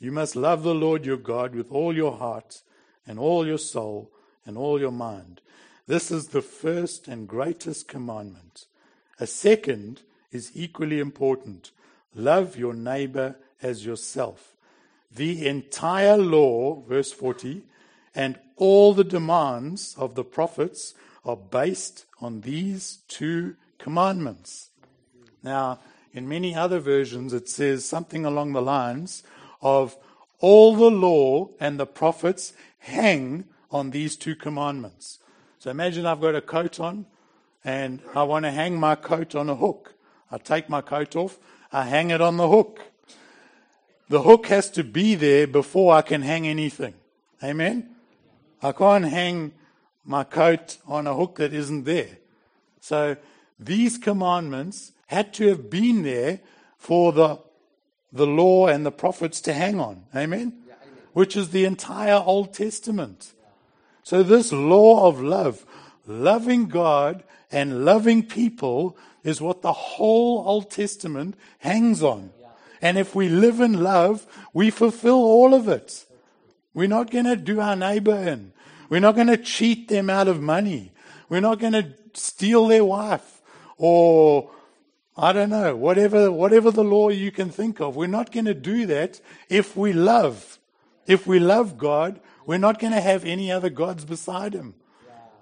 You 0.00 0.10
must 0.10 0.36
love 0.36 0.62
the 0.62 0.74
Lord 0.74 1.06
your 1.06 1.16
God 1.16 1.54
with 1.54 1.70
all 1.70 1.94
your 1.94 2.16
heart 2.16 2.62
and 3.06 3.18
all 3.18 3.46
your 3.46 3.58
soul 3.58 4.10
and 4.44 4.58
all 4.58 4.80
your 4.80 4.92
mind. 4.92 5.40
This 5.86 6.10
is 6.10 6.28
the 6.28 6.42
first 6.42 7.06
and 7.06 7.28
greatest 7.28 7.86
commandment. 7.86 8.66
A 9.20 9.26
second 9.26 10.02
is 10.32 10.50
equally 10.54 10.98
important. 10.98 11.70
Love 12.14 12.56
your 12.56 12.74
neighbor 12.74 13.36
as 13.62 13.86
yourself. 13.86 14.55
The 15.10 15.46
entire 15.46 16.16
law, 16.16 16.82
verse 16.82 17.12
40, 17.12 17.62
and 18.14 18.38
all 18.56 18.94
the 18.94 19.04
demands 19.04 19.94
of 19.98 20.14
the 20.14 20.24
prophets 20.24 20.94
are 21.24 21.36
based 21.36 22.06
on 22.20 22.40
these 22.42 22.98
two 23.08 23.56
commandments. 23.78 24.70
Now, 25.42 25.80
in 26.12 26.28
many 26.28 26.54
other 26.54 26.78
versions, 26.78 27.32
it 27.32 27.48
says 27.48 27.84
something 27.84 28.24
along 28.24 28.52
the 28.52 28.62
lines 28.62 29.22
of 29.60 29.96
all 30.38 30.74
the 30.74 30.90
law 30.90 31.50
and 31.60 31.78
the 31.78 31.86
prophets 31.86 32.52
hang 32.78 33.44
on 33.70 33.90
these 33.90 34.16
two 34.16 34.34
commandments. 34.34 35.18
So 35.58 35.70
imagine 35.70 36.06
I've 36.06 36.20
got 36.20 36.34
a 36.34 36.40
coat 36.40 36.80
on 36.80 37.06
and 37.64 38.00
I 38.14 38.22
want 38.22 38.44
to 38.44 38.50
hang 38.50 38.78
my 38.78 38.94
coat 38.94 39.34
on 39.34 39.50
a 39.50 39.56
hook. 39.56 39.94
I 40.30 40.38
take 40.38 40.68
my 40.68 40.80
coat 40.80 41.16
off, 41.16 41.38
I 41.72 41.84
hang 41.84 42.10
it 42.10 42.20
on 42.20 42.36
the 42.36 42.48
hook. 42.48 42.80
The 44.08 44.22
hook 44.22 44.46
has 44.46 44.70
to 44.70 44.84
be 44.84 45.14
there 45.14 45.46
before 45.46 45.94
I 45.94 46.02
can 46.02 46.22
hang 46.22 46.46
anything. 46.46 46.94
Amen? 47.42 47.90
I 48.62 48.72
can't 48.72 49.04
hang 49.04 49.52
my 50.04 50.24
coat 50.24 50.78
on 50.86 51.06
a 51.06 51.14
hook 51.14 51.36
that 51.36 51.52
isn't 51.52 51.84
there. 51.84 52.18
So 52.80 53.16
these 53.58 53.98
commandments 53.98 54.92
had 55.06 55.34
to 55.34 55.48
have 55.48 55.68
been 55.68 56.02
there 56.02 56.40
for 56.78 57.12
the, 57.12 57.38
the 58.12 58.26
law 58.26 58.68
and 58.68 58.86
the 58.86 58.92
prophets 58.92 59.40
to 59.42 59.52
hang 59.52 59.80
on. 59.80 60.04
Amen? 60.14 60.62
Yeah, 60.66 60.74
amen. 60.82 61.02
Which 61.12 61.36
is 61.36 61.50
the 61.50 61.64
entire 61.64 62.22
Old 62.24 62.54
Testament. 62.54 63.32
So 64.02 64.22
this 64.22 64.52
law 64.52 65.08
of 65.08 65.20
love, 65.20 65.66
loving 66.06 66.66
God 66.68 67.24
and 67.50 67.84
loving 67.84 68.22
people 68.22 68.96
is 69.24 69.40
what 69.40 69.62
the 69.62 69.72
whole 69.72 70.44
Old 70.46 70.70
Testament 70.70 71.34
hangs 71.58 72.02
on. 72.02 72.30
And 72.82 72.98
if 72.98 73.14
we 73.14 73.28
live 73.28 73.60
in 73.60 73.82
love, 73.82 74.26
we 74.52 74.70
fulfill 74.70 75.16
all 75.16 75.54
of 75.54 75.68
it. 75.68 76.04
We're 76.74 76.88
not 76.88 77.10
going 77.10 77.24
to 77.24 77.36
do 77.36 77.60
our 77.60 77.76
neighbor 77.76 78.14
in. 78.14 78.52
We're 78.88 79.00
not 79.00 79.14
going 79.14 79.28
to 79.28 79.36
cheat 79.36 79.88
them 79.88 80.10
out 80.10 80.28
of 80.28 80.40
money. 80.40 80.92
We're 81.28 81.40
not 81.40 81.58
going 81.58 81.72
to 81.72 81.92
steal 82.14 82.66
their 82.66 82.84
wife 82.84 83.42
or 83.78 84.50
I 85.18 85.32
don't 85.32 85.48
know, 85.48 85.74
whatever, 85.74 86.30
whatever 86.30 86.70
the 86.70 86.84
law 86.84 87.08
you 87.08 87.30
can 87.30 87.48
think 87.48 87.80
of. 87.80 87.96
We're 87.96 88.06
not 88.06 88.32
going 88.32 88.44
to 88.44 88.54
do 88.54 88.84
that 88.86 89.20
if 89.48 89.74
we 89.74 89.94
love. 89.94 90.58
If 91.06 91.26
we 91.26 91.38
love 91.38 91.78
God, 91.78 92.20
we're 92.44 92.58
not 92.58 92.78
going 92.78 92.92
to 92.92 93.00
have 93.00 93.24
any 93.24 93.50
other 93.50 93.70
gods 93.70 94.04
beside 94.04 94.52
Him. 94.52 94.74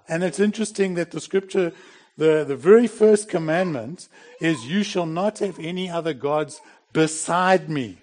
And 0.07 0.23
it's 0.23 0.39
interesting 0.39 0.93
that 0.93 1.11
the 1.11 1.19
scripture, 1.19 1.73
the, 2.17 2.45
the 2.45 2.55
very 2.55 2.87
first 2.87 3.27
commandment 3.27 4.07
is, 4.39 4.65
You 4.65 4.81
shall 4.81 5.05
not 5.05 5.39
have 5.39 5.59
any 5.59 5.89
other 5.89 6.13
gods 6.13 6.61
beside 6.95 7.69
me. 7.69 7.97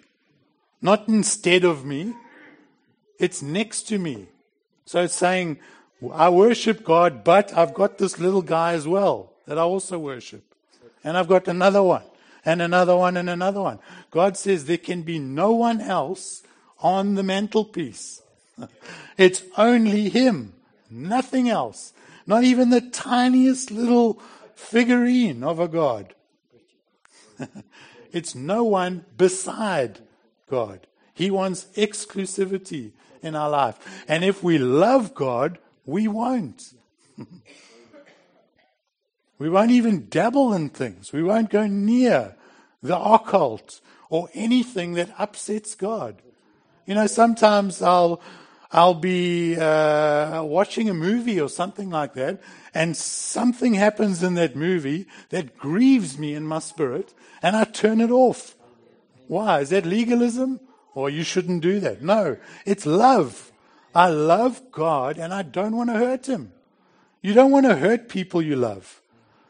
Not 0.82 1.08
instead 1.08 1.64
of 1.64 1.84
me, 1.84 2.14
it's 3.18 3.40
next 3.40 3.84
to 3.88 3.98
me. 3.98 4.26
So 4.84 5.02
it's 5.02 5.14
saying, 5.14 5.58
I 6.12 6.28
worship 6.28 6.84
God, 6.84 7.24
but 7.24 7.56
I've 7.56 7.72
got 7.72 7.96
this 7.96 8.18
little 8.18 8.42
guy 8.42 8.74
as 8.74 8.86
well 8.86 9.32
that 9.46 9.58
I 9.58 9.62
also 9.62 9.98
worship. 9.98 10.44
And 11.02 11.16
I've 11.16 11.28
got 11.28 11.48
another 11.48 11.82
one, 11.82 12.02
and 12.44 12.60
another 12.60 12.94
one, 12.94 13.16
and 13.16 13.30
another 13.30 13.62
one. 13.62 13.78
God 14.10 14.36
says 14.36 14.66
there 14.66 14.76
can 14.76 15.02
be 15.02 15.18
no 15.18 15.52
one 15.52 15.80
else 15.80 16.42
on 16.80 17.14
the 17.14 17.22
mantelpiece. 17.22 18.20
It's 19.16 19.42
only 19.56 20.08
Him, 20.08 20.54
nothing 20.90 21.48
else. 21.48 21.92
Not 22.26 22.44
even 22.44 22.70
the 22.70 22.80
tiniest 22.80 23.70
little 23.70 24.20
figurine 24.54 25.42
of 25.44 25.60
a 25.60 25.68
God. 25.68 26.14
it's 28.12 28.34
no 28.34 28.64
one 28.64 29.04
beside 29.16 30.00
God. 30.48 30.86
He 31.14 31.30
wants 31.30 31.66
exclusivity 31.76 32.92
in 33.22 33.34
our 33.34 33.50
life. 33.50 34.04
And 34.08 34.24
if 34.24 34.42
we 34.42 34.58
love 34.58 35.14
God, 35.14 35.58
we 35.84 36.08
won't. 36.08 36.74
we 39.38 39.48
won't 39.48 39.70
even 39.70 40.08
dabble 40.08 40.52
in 40.52 40.68
things. 40.68 41.12
We 41.12 41.22
won't 41.22 41.50
go 41.50 41.66
near 41.66 42.36
the 42.82 42.98
occult 42.98 43.80
or 44.08 44.28
anything 44.34 44.94
that 44.94 45.14
upsets 45.18 45.74
God. 45.74 46.20
You 46.86 46.94
know, 46.94 47.06
sometimes 47.06 47.80
I'll 47.80 48.20
I'll 48.72 48.94
be 48.94 49.56
uh, 49.56 50.42
watching 50.42 50.88
a 50.88 50.94
movie 50.94 51.40
or 51.40 51.48
something 51.48 51.90
like 51.90 52.14
that, 52.14 52.40
and 52.72 52.96
something 52.96 53.74
happens 53.74 54.22
in 54.22 54.34
that 54.34 54.56
movie 54.56 55.06
that 55.28 55.58
grieves 55.58 56.18
me 56.18 56.34
in 56.34 56.46
my 56.46 56.58
spirit, 56.58 57.12
and 57.42 57.54
I 57.54 57.64
turn 57.64 58.00
it 58.00 58.10
off. 58.10 58.56
Why? 59.28 59.60
Is 59.60 59.70
that 59.70 59.86
legalism? 59.86 60.60
Or 60.94 61.08
you 61.08 61.22
shouldn't 61.22 61.62
do 61.62 61.80
that. 61.80 62.02
No, 62.02 62.36
it's 62.66 62.84
love. 62.84 63.50
I 63.94 64.08
love 64.08 64.70
God 64.70 65.18
and 65.18 65.32
I 65.32 65.42
don't 65.42 65.76
want 65.76 65.90
to 65.90 65.96
hurt 65.96 66.26
him. 66.26 66.52
You 67.20 67.34
don't 67.34 67.50
want 67.50 67.66
to 67.66 67.76
hurt 67.76 68.08
people 68.08 68.42
you 68.42 68.56
love. 68.56 69.00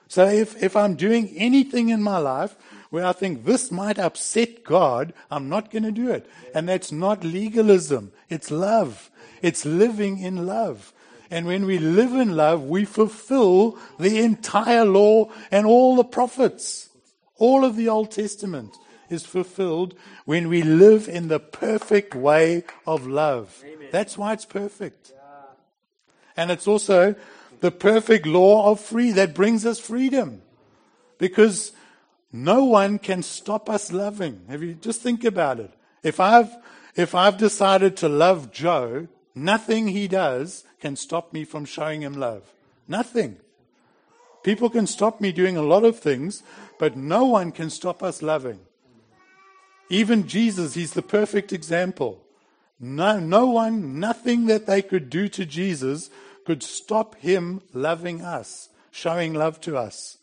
So 0.08 0.26
if, 0.26 0.62
if 0.62 0.76
I'm 0.76 0.94
doing 0.94 1.32
anything 1.36 1.88
in 1.88 2.02
my 2.02 2.18
life 2.18 2.54
where 2.90 3.06
I 3.06 3.12
think 3.12 3.44
this 3.44 3.72
might 3.72 3.98
upset 3.98 4.62
God, 4.62 5.14
I'm 5.30 5.48
not 5.48 5.70
going 5.70 5.84
to 5.84 5.92
do 5.92 6.10
it. 6.10 6.28
And 6.54 6.68
that's 6.68 6.92
not 6.92 7.24
legalism. 7.24 8.12
It's 8.28 8.50
love. 8.50 9.10
It's 9.42 9.66
living 9.66 10.18
in 10.18 10.46
love. 10.46 10.92
And 11.30 11.46
when 11.46 11.66
we 11.66 11.78
live 11.78 12.12
in 12.12 12.36
love, 12.36 12.64
we 12.64 12.84
fulfill 12.84 13.78
the 13.98 14.20
entire 14.20 14.84
law 14.84 15.30
and 15.50 15.66
all 15.66 15.96
the 15.96 16.04
prophets. 16.04 16.90
All 17.38 17.64
of 17.64 17.76
the 17.76 17.88
Old 17.88 18.10
Testament 18.10 18.74
is 19.08 19.24
fulfilled 19.26 19.94
when 20.24 20.48
we 20.48 20.62
live 20.62 21.08
in 21.08 21.28
the 21.28 21.40
perfect 21.40 22.14
way 22.14 22.64
of 22.86 23.06
love. 23.06 23.62
Amen. 23.64 23.88
That's 23.90 24.16
why 24.16 24.32
it's 24.32 24.44
perfect. 24.44 25.12
And 26.36 26.50
it's 26.50 26.66
also 26.66 27.14
the 27.60 27.70
perfect 27.70 28.26
law 28.26 28.70
of 28.70 28.80
free 28.80 29.12
that 29.12 29.34
brings 29.34 29.66
us 29.66 29.78
freedom. 29.78 30.42
Because 31.18 31.72
no 32.32 32.64
one 32.64 32.98
can 32.98 33.22
stop 33.22 33.68
us 33.68 33.92
loving. 33.92 34.42
Have 34.48 34.62
you 34.62 34.74
just 34.74 35.02
think 35.02 35.24
about 35.24 35.60
it? 35.60 35.70
If 36.02 36.18
I've 36.20 36.50
if 36.94 37.14
I've 37.14 37.38
decided 37.38 37.96
to 37.98 38.08
love 38.08 38.52
Joe, 38.52 39.08
nothing 39.34 39.88
he 39.88 40.08
does 40.08 40.64
can 40.80 40.96
stop 40.96 41.32
me 41.32 41.44
from 41.44 41.64
showing 41.64 42.02
him 42.02 42.14
love. 42.14 42.52
Nothing. 42.88 43.36
People 44.42 44.68
can 44.68 44.86
stop 44.86 45.20
me 45.20 45.32
doing 45.32 45.56
a 45.56 45.62
lot 45.62 45.84
of 45.84 45.98
things, 45.98 46.42
but 46.78 46.96
no 46.96 47.24
one 47.24 47.52
can 47.52 47.70
stop 47.70 48.02
us 48.02 48.22
loving. 48.22 48.60
Even 49.88 50.26
Jesus, 50.26 50.74
he's 50.74 50.94
the 50.94 51.02
perfect 51.02 51.52
example. 51.52 52.24
No, 52.80 53.20
no 53.20 53.46
one, 53.46 54.00
nothing 54.00 54.46
that 54.46 54.66
they 54.66 54.82
could 54.82 55.08
do 55.08 55.28
to 55.28 55.46
Jesus 55.46 56.10
could 56.44 56.62
stop 56.62 57.14
him 57.16 57.62
loving 57.72 58.22
us, 58.22 58.70
showing 58.90 59.34
love 59.34 59.60
to 59.60 59.76
us. 59.76 60.18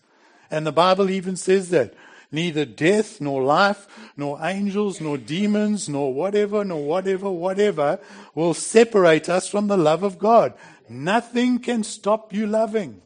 And 0.52 0.66
the 0.66 0.72
Bible 0.72 1.10
even 1.10 1.36
says 1.36 1.70
that 1.70 1.94
neither 2.32 2.66
death, 2.66 3.20
nor 3.20 3.44
life, 3.44 3.88
nor 4.16 4.40
angels, 4.42 5.02
nor 5.02 5.18
demons, 5.18 5.90
nor 5.90 6.14
whatever, 6.14 6.64
nor 6.64 6.84
whatever, 6.84 7.30
whatever 7.30 8.00
will 8.36 8.54
separate 8.54 9.30
us 9.30 9.48
from 9.48 9.68
the 9.68 9.78
love 9.78 10.04
of 10.04 10.20
God. 10.20 10.54
Nothing 10.88 11.60
can 11.60 11.84
stop 11.84 12.34
you 12.34 12.48
loving. 12.48 13.02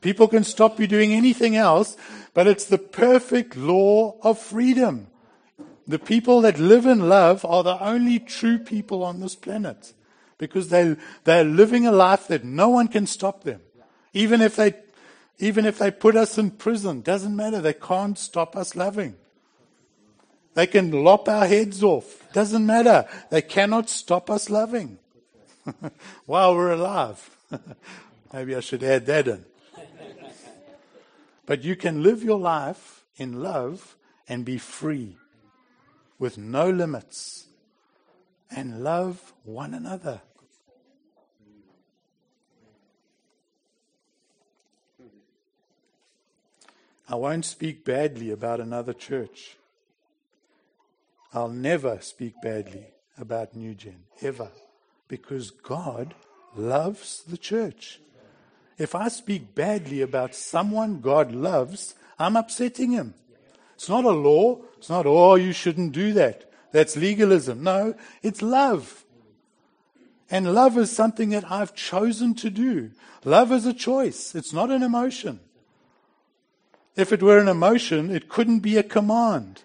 People 0.00 0.28
can 0.28 0.44
stop 0.44 0.80
you 0.80 0.86
doing 0.86 1.12
anything 1.12 1.56
else, 1.56 1.96
but 2.32 2.46
it's 2.46 2.64
the 2.64 2.78
perfect 2.78 3.56
law 3.56 4.16
of 4.22 4.38
freedom. 4.38 5.08
The 5.86 5.98
people 5.98 6.40
that 6.42 6.58
live 6.58 6.86
in 6.86 7.08
love 7.08 7.44
are 7.44 7.62
the 7.62 7.82
only 7.84 8.18
true 8.18 8.58
people 8.58 9.02
on 9.02 9.20
this 9.20 9.34
planet 9.34 9.92
because 10.38 10.68
they, 10.68 10.96
they're 11.24 11.44
living 11.44 11.86
a 11.86 11.92
life 11.92 12.28
that 12.28 12.44
no 12.44 12.68
one 12.70 12.88
can 12.88 13.06
stop 13.06 13.44
them. 13.44 13.60
Even 14.12 14.40
if 14.40 14.56
they, 14.56 14.74
even 15.40 15.64
if 15.64 15.78
they 15.78 15.90
put 15.90 16.16
us 16.16 16.36
in 16.36 16.50
prison, 16.50 17.00
doesn't 17.00 17.34
matter. 17.34 17.60
They 17.60 17.72
can't 17.72 18.18
stop 18.18 18.54
us 18.54 18.76
loving. 18.76 19.16
They 20.54 20.66
can 20.66 20.90
lop 20.90 21.28
our 21.28 21.46
heads 21.46 21.82
off. 21.82 22.30
Doesn't 22.32 22.64
matter. 22.64 23.08
They 23.30 23.40
cannot 23.40 23.88
stop 23.88 24.30
us 24.30 24.50
loving 24.50 24.98
while 26.26 26.54
we're 26.54 26.72
alive. 26.72 27.30
Maybe 28.32 28.54
I 28.54 28.60
should 28.60 28.82
add 28.82 29.06
that 29.06 29.28
in. 29.28 29.44
But 31.46 31.64
you 31.64 31.74
can 31.74 32.02
live 32.02 32.22
your 32.22 32.38
life 32.38 33.04
in 33.16 33.42
love 33.42 33.96
and 34.28 34.44
be 34.44 34.58
free 34.58 35.16
with 36.18 36.36
no 36.36 36.68
limits 36.68 37.46
and 38.54 38.84
love 38.84 39.32
one 39.44 39.72
another. 39.72 40.20
I 47.10 47.16
won't 47.16 47.44
speak 47.44 47.84
badly 47.84 48.30
about 48.30 48.60
another 48.60 48.92
church. 48.92 49.56
I'll 51.34 51.48
never 51.48 51.98
speak 52.00 52.34
badly 52.40 52.86
about 53.18 53.56
New 53.56 53.74
Gen, 53.74 54.04
ever, 54.22 54.48
because 55.08 55.50
God 55.50 56.14
loves 56.54 57.24
the 57.24 57.36
church. 57.36 58.00
If 58.78 58.94
I 58.94 59.08
speak 59.08 59.56
badly 59.56 60.02
about 60.02 60.36
someone 60.36 61.00
God 61.00 61.32
loves, 61.32 61.96
I'm 62.16 62.36
upsetting 62.36 62.92
him. 62.92 63.14
It's 63.74 63.88
not 63.88 64.04
a 64.04 64.10
law. 64.10 64.60
It's 64.78 64.88
not, 64.88 65.04
oh, 65.04 65.34
you 65.34 65.52
shouldn't 65.52 65.92
do 65.92 66.12
that. 66.12 66.48
That's 66.70 66.96
legalism. 66.96 67.64
No, 67.64 67.94
it's 68.22 68.40
love. 68.40 69.04
And 70.30 70.54
love 70.54 70.78
is 70.78 70.92
something 70.92 71.30
that 71.30 71.50
I've 71.50 71.74
chosen 71.74 72.34
to 72.36 72.50
do. 72.50 72.92
Love 73.24 73.50
is 73.50 73.66
a 73.66 73.74
choice, 73.74 74.36
it's 74.36 74.52
not 74.52 74.70
an 74.70 74.84
emotion. 74.84 75.40
If 77.00 77.12
it 77.12 77.22
were 77.22 77.38
an 77.38 77.48
emotion, 77.48 78.14
it 78.14 78.28
couldn't 78.28 78.60
be 78.60 78.76
a 78.76 78.82
command. 78.82 79.62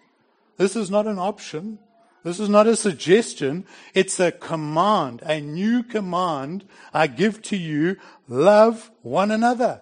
This 0.58 0.76
is 0.76 0.90
not 0.90 1.06
an 1.06 1.20
option. 1.20 1.80
This 2.24 2.40
is 2.40 2.50
not 2.50 2.66
a 2.66 2.76
suggestion. 2.76 3.66
It's 3.94 4.20
a 4.20 4.32
command, 4.32 5.22
a 5.24 5.42
new 5.42 5.84
command 5.84 6.66
I 6.94 7.08
give 7.08 7.42
to 7.44 7.58
you. 7.58 7.98
Love 8.28 8.90
one 9.02 9.32
another. 9.32 9.82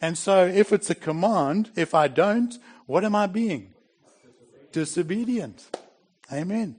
And 0.00 0.16
so 0.16 0.46
if 0.46 0.72
it's 0.72 0.90
a 0.90 0.94
command, 0.94 1.70
if 1.76 1.94
I 1.94 2.08
don't, 2.08 2.58
what 2.86 3.04
am 3.04 3.14
I 3.14 3.26
being? 3.26 3.74
Disobedient. 4.72 5.76
Amen. 6.32 6.76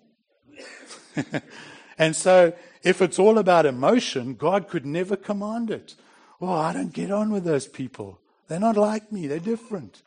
and 1.98 2.16
so 2.16 2.54
if 2.84 3.02
it's 3.02 3.20
all 3.20 3.38
about 3.38 3.66
emotion, 3.66 4.34
God 4.34 4.68
could 4.68 4.86
never 4.86 5.16
command 5.16 5.70
it. 5.70 5.96
Oh, 6.42 6.52
I 6.52 6.74
don't 6.74 6.92
get 6.92 7.12
on 7.12 7.32
with 7.32 7.44
those 7.44 7.68
people. 7.68 8.21
They're 8.52 8.60
not 8.60 8.76
like 8.76 9.14
me. 9.14 9.28
They're 9.28 9.40
different. 9.40 10.02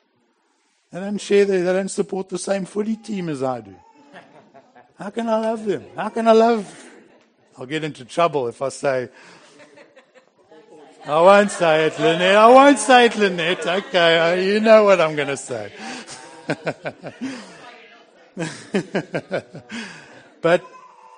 They 0.93 1.01
don't 1.01 1.17
share, 1.17 1.47
the, 1.47 1.61
they 1.61 1.73
don't 1.73 1.89
support 1.89 2.29
the 2.29 2.37
same 2.37 2.67
footy 2.67 2.97
team 2.97 3.31
as 3.31 3.43
I 3.43 3.63
do. 3.63 3.75
How 4.99 5.09
can 5.09 5.31
I 5.31 5.39
love 5.39 5.65
them? 5.65 5.87
How 5.97 6.11
can 6.11 6.29
I 6.29 6.33
love? 6.33 6.91
I'll 7.57 7.65
get 7.65 7.85
into 7.85 8.05
trouble 8.05 8.47
if 8.49 8.61
I 8.61 8.69
say, 8.69 9.09
I 11.07 11.23
won't 11.23 11.53
say 11.53 11.87
it, 11.87 11.99
Lynette. 11.99 12.37
I 12.37 12.49
won't 12.49 12.79
say 12.79 13.07
it, 13.07 13.17
Lynette. 13.17 13.67
Okay, 13.67 14.53
you 14.53 14.61
know 14.61 14.85
what 14.85 15.01
I'm 15.01 15.17
going 15.17 15.29
to 15.29 15.39
say. 15.39 15.73
but 20.43 20.63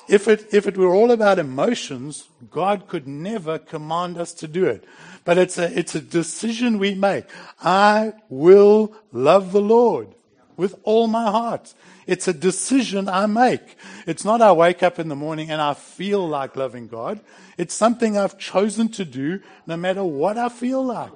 if 0.09 0.29
it, 0.29 0.53
if 0.53 0.67
it 0.67 0.77
were 0.77 0.95
all 0.95 1.11
about 1.11 1.39
emotions, 1.39 2.29
God 2.51 2.89
could 2.89 3.07
never 3.07 3.59
command 3.59 4.19
us 4.19 4.33
to 4.35 4.49
do 4.49 4.67
it. 4.67 4.85
But 5.25 5.39
it's 5.39 5.59
a, 5.59 5.77
it's 5.77 5.95
a 5.95 6.01
decision 6.01 6.79
we 6.79 6.95
make. 6.95 7.25
I 7.61 8.15
will 8.29 8.95
love 9.13 9.53
the 9.53 9.61
Lord 9.61 10.15
with 10.57 10.79
all 10.85 11.07
my 11.07 11.31
heart. 11.31 11.75
It's 12.07 12.29
a 12.29 12.33
decision 12.33 13.09
I 13.09 13.27
make. 13.27 13.77
It's 14.07 14.25
not 14.25 14.41
I 14.41 14.53
wake 14.53 14.83
up 14.83 14.99
in 14.99 15.09
the 15.09 15.17
morning 15.17 15.51
and 15.51 15.61
I 15.61 15.75
feel 15.75 16.27
like 16.27 16.57
loving 16.57 16.87
God. 16.87 17.21
It's 17.59 17.75
something 17.75 18.17
I've 18.17 18.39
chosen 18.39 18.89
to 18.91 19.05
do 19.05 19.41
no 19.67 19.77
matter 19.77 20.05
what 20.05 20.39
I 20.39 20.49
feel 20.49 20.85
like. 20.85 21.13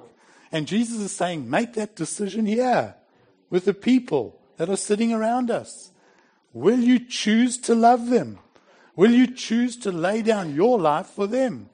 And 0.51 0.67
Jesus 0.67 0.99
is 0.99 1.13
saying, 1.13 1.49
make 1.49 1.73
that 1.73 1.95
decision 1.95 2.45
here 2.45 2.95
with 3.49 3.65
the 3.65 3.73
people 3.73 4.37
that 4.57 4.69
are 4.69 4.75
sitting 4.75 5.13
around 5.13 5.49
us. 5.49 5.91
Will 6.53 6.79
you 6.79 6.99
choose 6.99 7.57
to 7.59 7.73
love 7.73 8.09
them? 8.09 8.39
Will 8.95 9.11
you 9.11 9.27
choose 9.27 9.77
to 9.77 9.91
lay 9.91 10.21
down 10.21 10.55
your 10.55 10.79
life 10.79 11.07
for 11.07 11.27
them? 11.27 11.69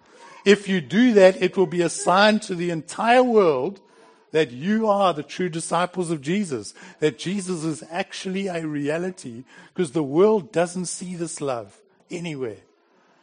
If 0.46 0.70
you 0.70 0.82
do 0.82 1.14
that, 1.14 1.42
it 1.42 1.58
will 1.58 1.68
be 1.68 1.82
a 1.82 1.90
sign 1.90 2.40
to 2.42 2.56
the 2.56 2.70
entire 2.70 3.24
world 3.24 3.82
that 4.32 4.52
you 4.52 4.88
are 4.88 5.14
the 5.14 5.24
true 5.24 5.50
disciples 5.50 6.12
of 6.12 6.22
Jesus, 6.22 6.74
that 7.00 7.18
Jesus 7.18 7.64
is 7.64 7.84
actually 7.90 8.48
a 8.48 8.66
reality, 8.68 9.46
because 9.74 9.92
the 9.92 10.04
world 10.04 10.52
doesn't 10.52 10.86
see 10.86 11.16
this 11.16 11.42
love 11.42 11.80
anywhere. 12.12 12.58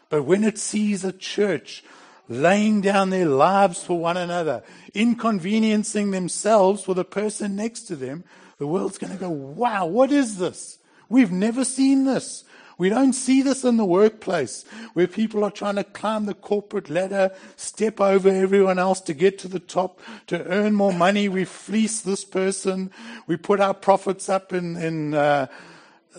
But 0.08 0.24
when 0.24 0.44
it 0.44 0.58
sees 0.58 1.04
a 1.04 1.12
church 1.12 1.84
laying 2.28 2.80
down 2.80 3.10
their 3.10 3.26
lives 3.26 3.82
for 3.82 3.98
one 3.98 4.16
another, 4.16 4.62
inconveniencing 4.94 6.10
themselves 6.10 6.82
for 6.82 6.94
the 6.94 7.04
person 7.04 7.56
next 7.56 7.82
to 7.82 7.96
them, 7.96 8.24
the 8.58 8.66
world's 8.66 8.98
going 8.98 9.12
to 9.12 9.18
go, 9.18 9.28
wow, 9.28 9.86
what 9.86 10.10
is 10.10 10.38
this? 10.38 10.78
We've 11.08 11.32
never 11.32 11.64
seen 11.64 12.04
this. 12.04 12.44
We 12.76 12.88
don't 12.88 13.12
see 13.12 13.42
this 13.42 13.64
in 13.64 13.76
the 13.76 13.84
workplace 13.84 14.64
where 14.94 15.06
people 15.06 15.44
are 15.44 15.50
trying 15.50 15.76
to 15.76 15.84
climb 15.84 16.26
the 16.26 16.34
corporate 16.34 16.90
ladder, 16.90 17.30
step 17.56 18.00
over 18.00 18.28
everyone 18.28 18.78
else 18.78 19.00
to 19.02 19.14
get 19.14 19.38
to 19.40 19.48
the 19.48 19.60
top, 19.60 20.00
to 20.26 20.44
earn 20.46 20.74
more 20.74 20.92
money. 20.92 21.28
We 21.28 21.44
fleece 21.44 22.00
this 22.00 22.24
person. 22.24 22.90
We 23.26 23.36
put 23.36 23.60
our 23.60 23.74
profits 23.74 24.28
up 24.28 24.52
in, 24.52 24.76
in 24.76 25.14
uh, 25.14 25.46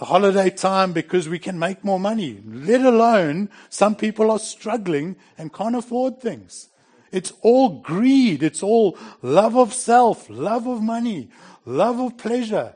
holiday 0.01 0.49
time 0.49 0.93
because 0.93 1.27
we 1.27 1.39
can 1.39 1.59
make 1.59 1.83
more 1.83 1.99
money. 1.99 2.41
Let 2.45 2.81
alone 2.81 3.49
some 3.69 3.95
people 3.95 4.31
are 4.31 4.39
struggling 4.39 5.17
and 5.37 5.53
can't 5.53 5.75
afford 5.75 6.21
things. 6.21 6.69
It's 7.11 7.33
all 7.41 7.81
greed. 7.81 8.43
It's 8.43 8.63
all 8.63 8.97
love 9.21 9.55
of 9.57 9.73
self, 9.73 10.29
love 10.29 10.67
of 10.67 10.81
money, 10.81 11.29
love 11.65 11.99
of 11.99 12.17
pleasure. 12.17 12.75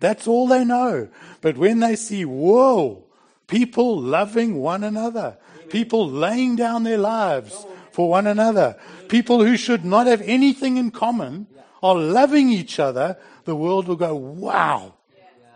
That's 0.00 0.26
all 0.26 0.46
they 0.46 0.64
know. 0.64 1.08
But 1.40 1.56
when 1.56 1.80
they 1.80 1.96
see, 1.96 2.24
whoa, 2.24 3.05
People 3.46 4.00
loving 4.00 4.56
one 4.56 4.82
another. 4.82 5.36
People 5.68 6.08
laying 6.08 6.56
down 6.56 6.82
their 6.82 6.98
lives 6.98 7.66
for 7.92 8.08
one 8.08 8.26
another. 8.26 8.76
People 9.08 9.44
who 9.44 9.56
should 9.56 9.84
not 9.84 10.06
have 10.06 10.22
anything 10.22 10.76
in 10.76 10.90
common 10.90 11.46
are 11.82 11.94
loving 11.94 12.50
each 12.50 12.78
other. 12.78 13.16
The 13.44 13.56
world 13.56 13.88
will 13.88 13.96
go, 13.96 14.14
wow. 14.14 14.94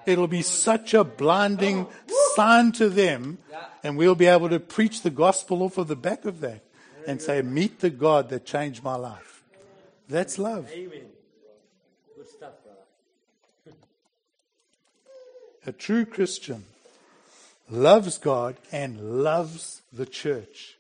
It'll 0.07 0.29
be 0.29 0.43
such 0.43 0.95
a 0.95 1.05
blinding 1.05 1.87
sign 2.35 2.73
to 2.73 2.89
them. 2.89 3.39
And 3.83 3.97
we'll 3.97 4.15
be 4.15 4.27
able 4.27 4.49
to 4.51 4.61
preach 4.61 5.03
the 5.03 5.11
gospel 5.11 5.63
off 5.63 5.79
of 5.79 5.89
the 5.89 5.97
back 5.97 6.25
of 6.25 6.41
that 6.41 6.65
and 7.07 7.21
say, 7.21 7.43
meet 7.43 7.81
the 7.81 7.91
God 7.91 8.29
that 8.29 8.45
changed 8.45 8.85
my 8.85 8.97
life. 8.97 9.43
That's 10.09 10.39
love. 10.39 10.69
Amen. 10.73 11.07
Good 12.17 12.29
stuff, 12.29 12.53
brother. 12.63 13.77
A 15.67 15.73
true 15.73 16.05
Christian 16.05 16.65
loves 17.71 18.19
God 18.19 18.57
and 18.73 19.23
loves 19.23 19.83
the 19.93 20.07
church. 20.07 20.77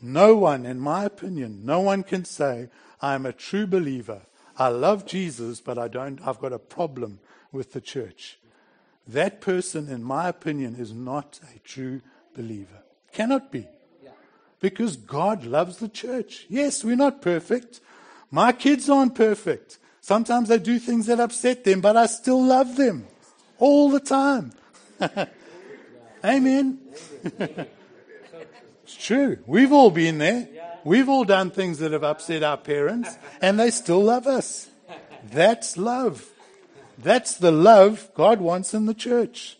No 0.00 0.36
one, 0.36 0.66
in 0.66 0.80
my 0.80 1.04
opinion, 1.04 1.60
no 1.64 1.80
one 1.80 2.02
can 2.02 2.24
say, 2.24 2.68
I'm 3.00 3.26
a 3.26 3.32
true 3.32 3.66
believer. 3.66 4.22
I 4.56 4.68
love 4.68 5.06
Jesus, 5.06 5.60
but 5.60 5.78
I 5.78 5.88
don't, 5.88 6.20
I've 6.26 6.40
got 6.40 6.52
a 6.52 6.58
problem 6.58 7.20
with 7.50 7.72
the 7.72 7.80
church. 7.80 8.38
That 9.06 9.40
person, 9.40 9.88
in 9.88 10.02
my 10.02 10.28
opinion, 10.28 10.76
is 10.76 10.92
not 10.92 11.40
a 11.54 11.58
true 11.60 12.00
believer. 12.36 12.82
Cannot 13.12 13.50
be. 13.50 13.66
Because 14.60 14.96
God 14.96 15.44
loves 15.44 15.78
the 15.78 15.88
church. 15.88 16.46
Yes, 16.48 16.84
we're 16.84 16.96
not 16.96 17.20
perfect. 17.20 17.80
My 18.30 18.52
kids 18.52 18.88
aren't 18.88 19.16
perfect. 19.16 19.78
Sometimes 20.00 20.48
they 20.48 20.58
do 20.58 20.78
things 20.78 21.06
that 21.06 21.20
upset 21.20 21.64
them, 21.64 21.80
but 21.80 21.96
I 21.96 22.06
still 22.06 22.42
love 22.42 22.76
them 22.76 23.06
all 23.58 23.90
the 23.90 24.00
time. 24.00 24.52
Amen. 26.24 26.78
it's 27.24 28.96
true. 28.98 29.38
We've 29.46 29.72
all 29.72 29.90
been 29.90 30.18
there. 30.18 30.48
We've 30.84 31.08
all 31.08 31.24
done 31.24 31.50
things 31.50 31.78
that 31.78 31.92
have 31.92 32.04
upset 32.04 32.42
our 32.42 32.56
parents, 32.56 33.16
and 33.40 33.58
they 33.58 33.70
still 33.70 34.02
love 34.02 34.26
us. 34.26 34.68
That's 35.30 35.76
love. 35.76 36.28
That's 36.98 37.36
the 37.36 37.50
love 37.50 38.10
God 38.14 38.40
wants 38.40 38.74
in 38.74 38.86
the 38.86 38.94
church. 38.94 39.58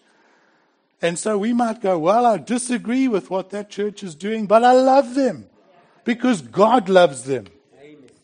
And 1.01 1.19
so 1.19 1.37
we 1.37 1.53
might 1.53 1.81
go, 1.81 1.99
well, 1.99 2.25
I 2.27 2.39
disagree 2.39 3.09
with 3.09 3.31
what 3.31 3.51
that 3.51 3.71
church 3.71 4.05
is 4.05 4.15
doing, 4.15 4.47
but 4.47 4.63
I 4.63 4.73
love 4.73 5.15
them 5.15 5.47
because 6.05 6.43
God 6.43 6.89
loves 6.89 7.25
them. 7.25 7.47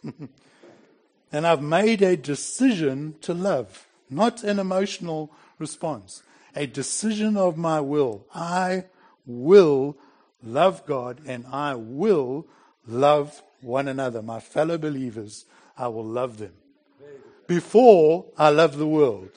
and 1.33 1.47
I've 1.47 1.63
made 1.63 2.03
a 2.03 2.17
decision 2.17 3.17
to 3.23 3.35
love, 3.35 3.89
not 4.09 4.45
an 4.45 4.61
emotional 4.61 5.33
response 5.59 6.23
a 6.59 6.67
decision 6.67 7.37
of 7.37 7.57
my 7.57 7.81
will. 7.81 8.27
I 8.35 8.85
will 9.25 9.97
love 10.43 10.85
God 10.87 11.21
and 11.25 11.47
I 11.47 11.77
will 11.77 12.47
love 12.87 13.43
one 13.61 13.87
another, 13.87 14.23
my 14.23 14.41
fellow 14.41 14.77
believers. 14.77 15.45
I 15.77 15.87
will 15.89 16.05
love 16.05 16.39
them 16.39 16.53
before 17.47 18.27
I 18.37 18.51
love 18.51 18.77
the 18.77 18.89
world. 18.89 19.31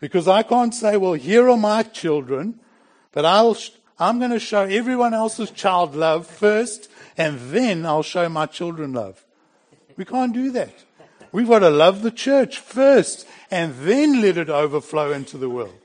Because 0.00 0.26
I 0.26 0.42
can't 0.42 0.74
say, 0.74 0.96
well, 0.96 1.12
here 1.12 1.48
are 1.48 1.56
my 1.56 1.82
children, 1.84 2.58
but 3.12 3.24
I'll, 3.24 3.56
I'm 3.98 4.18
going 4.18 4.30
to 4.30 4.40
show 4.40 4.62
everyone 4.62 5.14
else's 5.14 5.50
child 5.50 5.94
love 5.94 6.26
first, 6.26 6.88
and 7.16 7.38
then 7.52 7.84
I'll 7.84 8.02
show 8.02 8.28
my 8.28 8.46
children 8.46 8.92
love. 8.92 9.24
We 9.96 10.04
can't 10.04 10.32
do 10.32 10.50
that. 10.52 10.74
We've 11.32 11.48
got 11.48 11.60
to 11.60 11.70
love 11.70 12.02
the 12.02 12.10
church 12.10 12.58
first 12.58 13.26
and 13.50 13.74
then 13.80 14.20
let 14.20 14.36
it 14.36 14.48
overflow 14.48 15.12
into 15.12 15.36
the 15.38 15.50
world. 15.50 15.79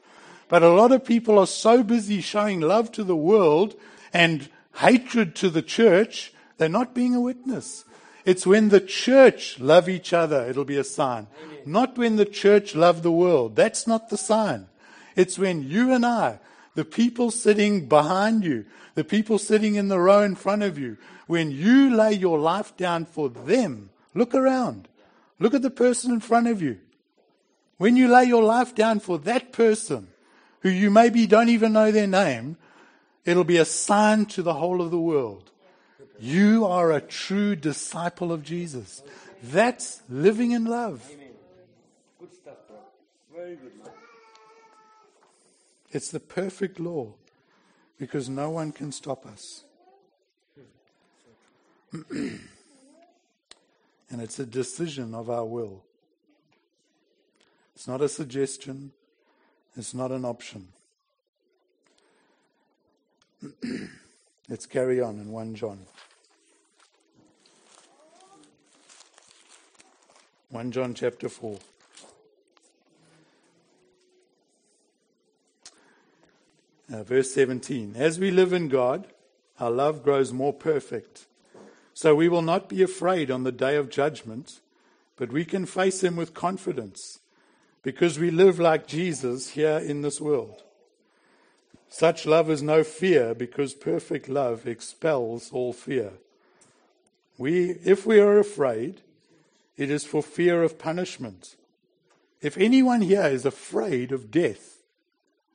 But 0.47 0.63
a 0.63 0.69
lot 0.69 0.91
of 0.91 1.05
people 1.05 1.39
are 1.39 1.47
so 1.47 1.83
busy 1.83 2.21
showing 2.21 2.61
love 2.61 2.91
to 2.93 3.03
the 3.03 3.15
world 3.15 3.75
and 4.13 4.49
hatred 4.75 5.35
to 5.35 5.49
the 5.49 5.61
church, 5.61 6.33
they're 6.57 6.69
not 6.69 6.93
being 6.93 7.15
a 7.15 7.21
witness. 7.21 7.85
It's 8.25 8.45
when 8.45 8.69
the 8.69 8.81
church 8.81 9.59
love 9.59 9.87
each 9.87 10.13
other, 10.13 10.45
it'll 10.47 10.65
be 10.65 10.77
a 10.77 10.83
sign. 10.83 11.27
Amen. 11.43 11.59
Not 11.65 11.97
when 11.97 12.15
the 12.15 12.25
church 12.25 12.75
love 12.75 13.03
the 13.03 13.11
world. 13.11 13.55
That's 13.55 13.85
not 13.85 14.09
the 14.09 14.17
sign. 14.17 14.67
It's 15.15 15.37
when 15.37 15.63
you 15.69 15.93
and 15.93 16.05
I, 16.05 16.39
the 16.73 16.85
people 16.85 17.31
sitting 17.31 17.87
behind 17.87 18.43
you, 18.43 18.65
the 18.95 19.03
people 19.03 19.37
sitting 19.37 19.75
in 19.75 19.87
the 19.87 19.99
row 19.99 20.21
in 20.21 20.35
front 20.35 20.63
of 20.63 20.77
you, 20.77 20.97
when 21.27 21.51
you 21.51 21.95
lay 21.95 22.13
your 22.13 22.39
life 22.39 22.75
down 22.77 23.05
for 23.05 23.29
them, 23.29 23.89
look 24.13 24.33
around. 24.33 24.87
Look 25.39 25.53
at 25.53 25.61
the 25.61 25.69
person 25.69 26.11
in 26.11 26.19
front 26.19 26.47
of 26.47 26.61
you. 26.61 26.79
When 27.77 27.95
you 27.95 28.07
lay 28.07 28.25
your 28.25 28.43
life 28.43 28.73
down 28.73 28.99
for 29.01 29.17
that 29.19 29.51
person, 29.51 30.07
who 30.65 30.71
you 30.71 30.89
maybe 30.89 31.27
don't 31.27 31.49
even 31.49 31.73
know 31.73 31.91
their 31.91 32.07
name, 32.07 32.57
it'll 33.23 33.43
be 33.43 33.57
a 33.57 33.65
sign 33.65 34.25
to 34.25 34.41
the 34.41 34.55
whole 34.55 34.81
of 34.81 34.89
the 34.89 34.99
world. 34.99 35.51
You 36.19 36.65
are 36.65 36.91
a 36.91 36.99
true 36.99 37.55
disciple 37.55 38.31
of 38.31 38.41
Jesus. 38.41 39.03
That's 39.43 40.01
living 40.09 40.53
in 40.53 40.65
love. 40.65 41.07
Good 42.19 42.33
stuff, 42.33 42.55
bro. 42.67 42.77
Very 43.31 43.57
good. 43.57 43.73
It's 45.91 46.09
the 46.09 46.19
perfect 46.19 46.79
law 46.79 47.13
because 47.99 48.27
no 48.27 48.49
one 48.49 48.71
can 48.71 48.91
stop 48.91 49.27
us. 49.27 49.65
and 52.09 52.39
it's 54.09 54.39
a 54.39 54.47
decision 54.47 55.13
of 55.13 55.29
our 55.29 55.45
will. 55.45 55.83
It's 57.75 57.87
not 57.87 58.01
a 58.01 58.09
suggestion, 58.09 58.93
it's 59.77 59.93
not 59.93 60.11
an 60.11 60.25
option. 60.25 60.67
Let's 64.49 64.65
carry 64.65 65.01
on 65.01 65.19
in 65.19 65.31
1 65.31 65.55
John. 65.55 65.79
1 70.49 70.71
John 70.71 70.93
chapter 70.93 71.27
4. 71.27 71.59
Uh, 76.93 77.03
verse 77.03 77.33
17. 77.33 77.95
As 77.97 78.19
we 78.19 78.31
live 78.31 78.53
in 78.53 78.69
God, 78.69 79.07
our 79.59 79.71
love 79.71 80.03
grows 80.03 80.31
more 80.31 80.53
perfect. 80.53 81.25
So 81.93 82.13
we 82.13 82.29
will 82.29 82.41
not 82.41 82.69
be 82.69 82.83
afraid 82.83 83.31
on 83.31 83.43
the 83.43 83.51
day 83.51 83.75
of 83.75 83.89
judgment, 83.89 84.61
but 85.17 85.31
we 85.31 85.43
can 85.43 85.65
face 85.65 86.03
Him 86.03 86.15
with 86.15 86.33
confidence 86.33 87.19
because 87.85 88.17
we 88.17 88.31
live 88.31 88.59
like 88.59 88.87
Jesus 88.87 89.51
here 89.51 89.77
in 89.77 90.01
this 90.01 90.19
world. 90.19 90.63
Such 91.87 92.25
love 92.25 92.49
is 92.49 92.63
no 92.63 92.83
fear 92.83 93.35
because 93.35 93.75
perfect 93.75 94.27
love 94.27 94.67
expels 94.67 95.51
all 95.51 95.71
fear. 95.71 96.13
We, 97.37 97.69
if 97.85 98.03
we 98.07 98.19
are 98.19 98.39
afraid, 98.39 99.01
it 99.77 99.91
is 99.91 100.03
for 100.03 100.23
fear 100.23 100.63
of 100.63 100.79
punishment. 100.79 101.57
If 102.41 102.57
anyone 102.57 103.01
here 103.01 103.27
is 103.27 103.45
afraid 103.45 104.11
of 104.11 104.31
death, 104.31 104.79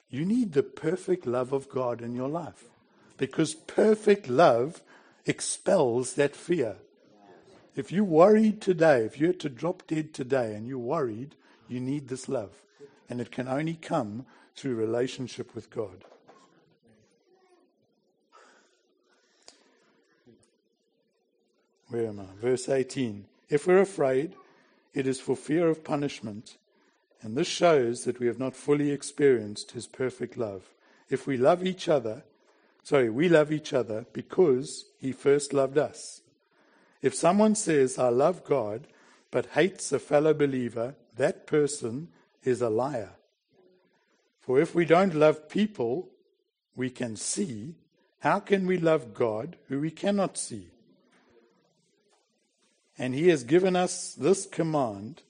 you 0.09 0.24
need 0.24 0.53
the 0.53 0.62
perfect 0.62 1.26
love 1.26 1.53
of 1.53 1.68
God 1.68 2.01
in 2.01 2.14
your 2.14 2.28
life 2.28 2.62
because 3.16 3.55
perfect 3.55 4.28
love 4.28 4.83
expels 5.26 6.14
that 6.14 6.37
fear. 6.37 6.76
If 7.74 7.91
you're 7.91 8.05
worried 8.05 8.61
today, 8.61 9.01
if 9.01 9.18
you 9.18 9.26
had 9.26 9.41
to 9.41 9.49
drop 9.49 9.83
dead 9.89 10.14
today 10.14 10.55
and 10.55 10.68
you're 10.68 10.78
worried, 10.78 11.35
you 11.71 11.81
need 11.81 12.09
this 12.09 12.29
love. 12.29 12.51
And 13.09 13.21
it 13.21 13.31
can 13.31 13.49
only 13.49 13.75
come 13.75 14.27
through 14.55 14.75
relationship 14.75 15.55
with 15.55 15.71
God. 15.71 16.05
Where 21.89 22.07
am 22.07 22.21
I? 22.21 22.41
Verse 22.41 22.68
18. 22.68 23.25
If 23.49 23.66
we're 23.66 23.81
afraid, 23.81 24.35
it 24.95 25.07
is 25.07 25.21
for 25.21 25.37
fear 25.37 25.68
of 25.68 25.83
punishment, 25.83 26.57
and 27.23 27.37
this 27.37 27.49
shows 27.49 28.05
that 28.05 28.21
we 28.21 28.27
have 28.27 28.39
not 28.39 28.55
fully 28.55 28.91
experienced 28.91 29.73
His 29.73 29.87
perfect 29.87 30.37
love. 30.37 30.62
If 31.09 31.27
we 31.27 31.37
love 31.37 31.66
each 31.66 31.89
other, 31.89 32.23
sorry, 32.85 33.11
we 33.11 33.29
love 33.29 33.51
each 33.51 33.73
other 33.73 34.07
because 34.12 34.87
He 35.01 35.12
first 35.12 35.53
loved 35.53 35.79
us. 35.79 36.23
If 37.03 37.14
someone 37.14 37.55
says, 37.57 37.99
I 37.99 38.09
love 38.09 38.45
God, 38.45 38.87
but 39.31 39.47
hates 39.47 39.91
a 39.91 39.99
fellow 39.99 40.35
believer, 40.35 40.95
that 41.21 41.47
person 41.47 42.09
is 42.43 42.62
a 42.62 42.71
liar. 42.71 43.11
For 44.41 44.59
if 44.59 44.75
we 44.75 44.87
don't 44.87 45.14
love 45.14 45.49
people 45.49 46.09
we 46.75 46.89
can 46.89 47.14
see, 47.14 47.75
how 48.21 48.41
can 48.41 48.66
we 48.66 48.79
love 48.79 49.12
God 49.12 49.57
who 49.68 49.81
we 49.81 49.91
cannot 49.91 50.39
see? 50.39 50.68
And 52.99 53.14
he 53.14 53.29
has 53.29 53.45
given 53.45 53.77
us 53.77 54.14
this 54.14 54.47
command 54.47 55.23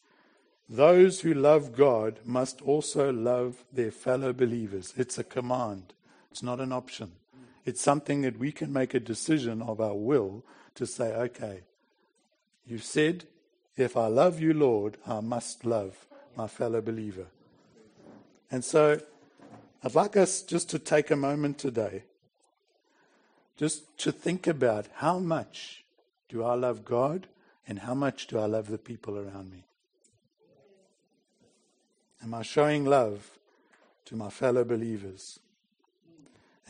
those 0.68 1.22
who 1.22 1.34
love 1.34 1.76
God 1.76 2.20
must 2.24 2.62
also 2.62 3.12
love 3.12 3.64
their 3.72 3.91
fellow 3.91 4.32
believers. 4.32 4.95
It's 4.97 5.18
a 5.18 5.24
command, 5.24 5.95
it's 6.30 6.45
not 6.45 6.61
an 6.61 6.70
option. 6.70 7.11
It's 7.64 7.80
something 7.80 8.22
that 8.22 8.38
we 8.38 8.53
can 8.53 8.72
make 8.72 8.95
a 8.95 9.01
decision 9.01 9.61
of 9.61 9.80
our 9.80 9.97
will 9.97 10.45
to 10.76 10.86
say, 10.86 11.12
okay, 11.12 11.62
you've 12.64 12.84
said, 12.84 13.24
if 13.81 13.97
I 13.97 14.07
love 14.07 14.41
you, 14.41 14.53
Lord, 14.55 14.97
I 15.07 15.20
must 15.20 15.64
love 15.64 16.07
my 16.37 16.47
fellow 16.47 16.81
believer. 16.81 17.26
And 18.51 18.64
so 18.64 19.01
I'd 19.83 19.95
like 19.95 20.16
us 20.16 20.43
just 20.43 20.70
to 20.70 20.78
take 20.78 21.11
a 21.11 21.16
moment 21.16 21.59
today 21.59 22.05
just 23.61 23.99
to 23.99 24.11
think 24.11 24.47
about 24.47 24.87
how 24.97 25.18
much 25.18 25.85
do 26.31 26.43
I 26.43 26.55
love 26.55 26.83
God 26.83 27.26
and 27.68 27.81
how 27.81 27.93
much 27.93 28.26
do 28.26 28.39
I 28.39 28.47
love 28.47 28.68
the 28.68 28.78
people 28.78 29.18
around 29.18 29.51
me? 29.51 29.64
Am 32.22 32.33
I 32.33 32.41
showing 32.41 32.87
love 32.87 33.39
to 34.07 34.16
my 34.16 34.31
fellow 34.31 34.64
believers? 34.64 35.41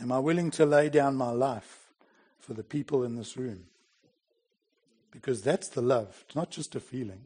Am 0.01 0.11
I 0.11 0.19
willing 0.19 0.51
to 0.51 0.65
lay 0.65 0.89
down 0.89 1.15
my 1.15 1.31
life 1.31 1.87
for 2.39 2.55
the 2.55 2.63
people 2.63 3.05
in 3.05 3.15
this 3.15 3.37
room? 3.37 3.67
Because 5.11 5.41
that's 5.41 5.67
the 5.67 5.81
love. 5.81 6.23
It's 6.25 6.35
not 6.35 6.51
just 6.51 6.75
a 6.75 6.79
feeling. 6.79 7.25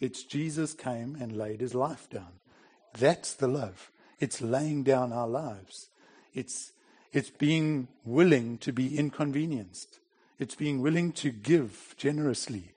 It's 0.00 0.22
Jesus 0.22 0.74
came 0.74 1.16
and 1.20 1.36
laid 1.36 1.60
his 1.60 1.74
life 1.74 2.08
down. 2.08 2.40
That's 2.98 3.34
the 3.34 3.48
love. 3.48 3.90
It's 4.20 4.40
laying 4.40 4.82
down 4.82 5.12
our 5.12 5.28
lives. 5.28 5.88
It's, 6.34 6.72
it's 7.12 7.30
being 7.30 7.88
willing 8.04 8.58
to 8.58 8.72
be 8.72 8.96
inconvenienced. 8.96 9.98
It's 10.38 10.54
being 10.54 10.82
willing 10.82 11.12
to 11.12 11.30
give 11.30 11.94
generously 11.96 12.72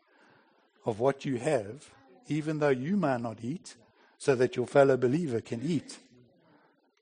of 0.86 1.00
what 1.00 1.26
you 1.26 1.38
have, 1.38 1.90
even 2.28 2.60
though 2.60 2.70
you 2.70 2.98
may 2.98 3.18
not 3.18 3.40
eat, 3.44 3.76
so 4.18 4.36
that 4.36 4.56
your 4.56 4.68
fellow 4.68 4.98
believer 4.98 5.42
can 5.42 5.62
eat. 5.62 5.98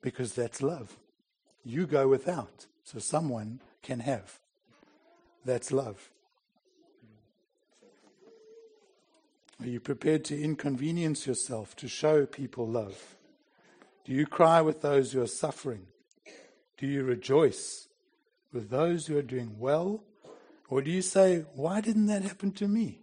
Because 0.00 0.34
that's 0.34 0.62
love. 0.62 0.96
You 1.64 1.86
go 1.86 2.08
without, 2.08 2.66
so 2.84 2.98
someone 2.98 3.60
can 3.82 4.00
have. 4.00 4.38
That's 5.44 5.72
love. 5.72 6.10
Are 9.60 9.66
you 9.66 9.80
prepared 9.80 10.24
to 10.26 10.40
inconvenience 10.40 11.26
yourself 11.26 11.74
to 11.76 11.88
show 11.88 12.26
people 12.26 12.68
love? 12.68 13.16
Do 14.04 14.12
you 14.12 14.26
cry 14.26 14.60
with 14.60 14.82
those 14.82 15.12
who 15.12 15.20
are 15.20 15.26
suffering? 15.26 15.86
Do 16.76 16.86
you 16.86 17.02
rejoice 17.02 17.88
with 18.52 18.70
those 18.70 19.06
who 19.06 19.18
are 19.18 19.22
doing 19.22 19.58
well? 19.58 20.04
Or 20.68 20.80
do 20.80 20.90
you 20.90 21.02
say, 21.02 21.44
Why 21.54 21.80
didn't 21.80 22.06
that 22.06 22.22
happen 22.22 22.52
to 22.52 22.68
me? 22.68 23.00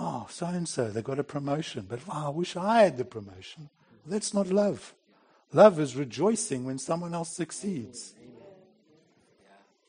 oh, 0.00 0.26
so 0.30 0.46
and 0.46 0.68
so, 0.68 0.88
they 0.88 1.02
got 1.02 1.18
a 1.18 1.24
promotion, 1.24 1.86
but 1.88 2.06
wow, 2.08 2.26
I 2.26 2.30
wish 2.30 2.56
I 2.56 2.82
had 2.84 2.96
the 2.96 3.04
promotion. 3.04 3.68
That's 4.06 4.32
not 4.32 4.48
love. 4.48 4.94
Love 5.52 5.78
is 5.78 5.94
rejoicing 5.94 6.64
when 6.64 6.78
someone 6.78 7.12
else 7.12 7.30
succeeds. 7.30 8.14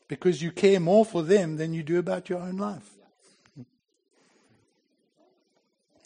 Because 0.08 0.42
you 0.42 0.50
care 0.50 0.80
more 0.80 1.06
for 1.06 1.22
them 1.22 1.56
than 1.56 1.72
you 1.72 1.82
do 1.82 1.98
about 1.98 2.28
your 2.28 2.40
own 2.40 2.58
life. 2.58 2.90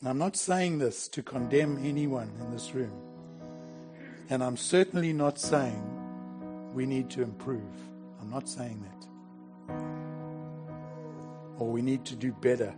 I'm 0.04 0.18
not 0.18 0.36
saying 0.36 0.78
this 0.78 1.08
to 1.08 1.22
condemn 1.22 1.78
anyone 1.84 2.30
in 2.40 2.50
this 2.50 2.74
room. 2.74 2.92
And 4.28 4.44
I'm 4.44 4.56
certainly 4.56 5.12
not 5.12 5.38
saying 5.38 5.82
we 6.74 6.84
need 6.84 7.08
to 7.10 7.22
improve. 7.22 7.62
I'm 8.20 8.28
not 8.28 8.48
saying 8.48 8.84
that. 8.84 9.06
Or 11.58 11.70
we 11.70 11.80
need 11.80 12.04
to 12.04 12.14
do 12.14 12.32
better 12.32 12.74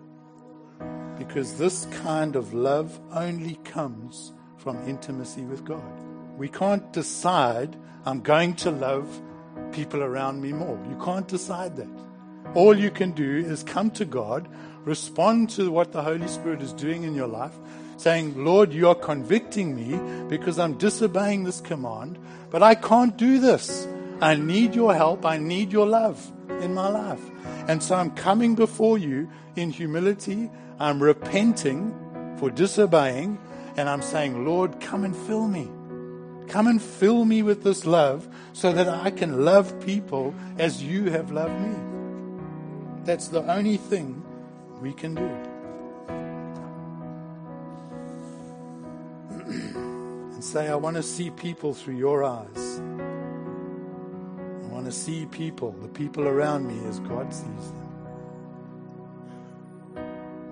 because 1.19 1.59
this 1.59 1.87
kind 2.05 2.37
of 2.37 2.55
love 2.55 3.01
only 3.13 3.57
comes 3.65 4.33
from 4.57 4.89
intimacy 4.89 5.43
with 5.43 5.65
God. 5.65 5.83
We 6.37 6.49
can't 6.49 6.93
decide, 6.93 7.77
I'm 8.05 8.21
going 8.21 8.55
to 8.57 8.71
love 8.71 9.09
people 9.73 10.05
around 10.05 10.41
me 10.41 10.53
more. 10.53 10.79
You 10.89 10.97
can't 11.05 11.27
decide 11.27 11.75
that. 11.77 12.08
All 12.55 12.79
you 12.79 12.91
can 12.91 13.13
do 13.13 13.37
is 13.37 13.63
come 13.63 13.91
to 13.93 14.05
God, 14.05 14.49
respond 14.85 15.51
to 15.51 15.71
what 15.71 15.93
the 15.93 16.03
Holy 16.03 16.29
Spirit 16.29 16.63
is 16.63 16.73
doing 16.73 17.03
in 17.03 17.15
your 17.15 17.27
life, 17.27 17.55
saying, 17.97 18.45
Lord, 18.45 18.73
you 18.73 18.89
are 18.89 18.95
convicting 18.95 19.75
me 19.75 19.99
because 20.29 20.59
I'm 20.59 20.79
disobeying 20.79 21.45
this 21.45 21.61
command, 21.61 22.19
but 22.51 22.63
I 22.63 22.75
can't 22.75 23.17
do 23.17 23.39
this. 23.39 23.87
I 24.21 24.35
need 24.35 24.75
your 24.75 24.95
help. 24.95 25.25
I 25.25 25.39
need 25.39 25.73
your 25.73 25.87
love 25.87 26.33
in 26.61 26.75
my 26.75 26.89
life. 26.89 27.21
And 27.69 27.83
so 27.83 27.95
I'm 27.95 28.11
coming 28.13 28.55
before 28.55 28.99
you 28.99 29.31
in 29.57 29.71
humility. 29.71 30.51
I'm 30.81 31.03
repenting 31.03 31.95
for 32.39 32.51
disobeying. 32.51 33.39
And 33.77 33.89
I'm 33.89 34.03
saying, 34.03 34.45
Lord, 34.45 34.81
come 34.81 35.05
and 35.05 35.17
fill 35.17 35.47
me. 35.47 35.69
Come 36.49 36.67
and 36.67 36.83
fill 36.83 37.25
me 37.25 37.43
with 37.43 37.63
this 37.63 37.85
love 37.85 38.29
so 38.53 38.73
that 38.73 38.89
I 38.89 39.11
can 39.11 39.45
love 39.45 39.79
people 39.81 40.35
as 40.59 40.83
you 40.83 41.11
have 41.11 41.31
loved 41.31 41.61
me. 41.61 41.98
That's 43.09 43.29
the 43.29 43.43
only 43.51 43.79
thing 43.79 44.23
we 44.83 44.93
can 44.93 45.15
do. 45.15 45.25
and 49.49 50.45
say, 50.45 50.69
I 50.69 50.75
want 50.75 50.97
to 50.97 51.03
see 51.03 51.31
people 51.31 51.73
through 51.73 51.97
your 51.97 52.23
eyes. 52.23 52.83
I 54.63 54.67
want 54.67 54.85
to 54.85 54.93
see 54.93 55.25
people, 55.25 55.73
the 55.81 55.89
people 55.89 56.29
around 56.29 56.69
me, 56.69 56.87
as 56.87 57.01
God 57.01 57.33
sees 57.33 57.47
them. 57.47 57.89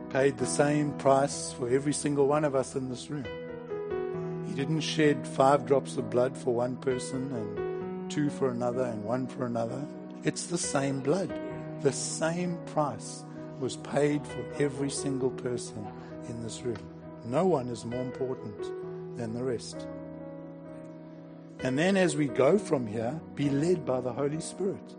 Paid 0.09 0.39
the 0.39 0.47
same 0.47 0.93
price 0.93 1.53
for 1.53 1.69
every 1.69 1.93
single 1.93 2.27
one 2.27 2.47
of 2.47 2.55
us 2.55 2.75
in 2.75 2.89
this 2.89 3.11
room. 3.11 3.27
He 4.49 4.55
didn't 4.55 4.81
shed 4.81 5.29
five 5.29 5.67
drops 5.67 5.99
of 5.99 6.09
blood 6.09 6.35
for 6.35 6.55
one 6.55 6.77
person 6.77 7.31
and 7.35 8.11
two 8.11 8.31
for 8.31 8.49
another 8.49 8.85
and 8.85 9.05
one 9.05 9.27
for 9.27 9.45
another. 9.45 9.87
It's 10.25 10.47
the 10.47 10.57
same 10.57 11.01
blood. 11.01 11.46
The 11.87 11.93
same 11.93 12.59
price 12.67 13.23
was 13.61 13.77
paid 13.77 14.27
for 14.27 14.45
every 14.59 14.91
single 14.91 15.31
person 15.31 15.87
in 16.29 16.43
this 16.43 16.63
room. 16.63 16.85
No 17.25 17.47
one 17.47 17.69
is 17.69 17.85
more 17.85 18.03
important 18.03 19.17
than 19.17 19.33
the 19.33 19.45
rest. 19.45 19.87
And 21.61 21.79
then 21.79 21.97
as 21.97 22.17
we 22.17 22.27
go 22.27 22.59
from 22.59 22.89
here, 22.89 23.21
be 23.37 23.51
led 23.51 23.87
by 23.87 24.01
the 24.01 24.13
Holy 24.13 24.41
Spirit. 24.41 24.97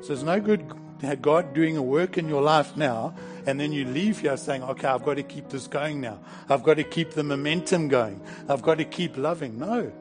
So 0.00 0.12
it's 0.12 0.24
no 0.24 0.40
good 0.40 0.74
God 1.22 1.54
doing 1.54 1.76
a 1.76 1.82
work 1.82 2.18
in 2.18 2.28
your 2.28 2.42
life 2.42 2.76
now, 2.76 3.14
and 3.46 3.60
then 3.60 3.70
you 3.70 3.84
leave 3.84 4.18
here 4.18 4.36
saying, 4.36 4.64
okay, 4.64 4.88
I've 4.88 5.04
got 5.04 5.14
to 5.14 5.22
keep 5.22 5.48
this 5.48 5.68
going 5.68 6.00
now. 6.00 6.18
I've 6.48 6.64
got 6.64 6.74
to 6.78 6.82
keep 6.82 7.12
the 7.12 7.22
momentum 7.22 7.86
going. 7.86 8.20
I've 8.48 8.62
got 8.62 8.78
to 8.78 8.84
keep 8.84 9.16
loving. 9.16 9.60
No, 9.60 9.92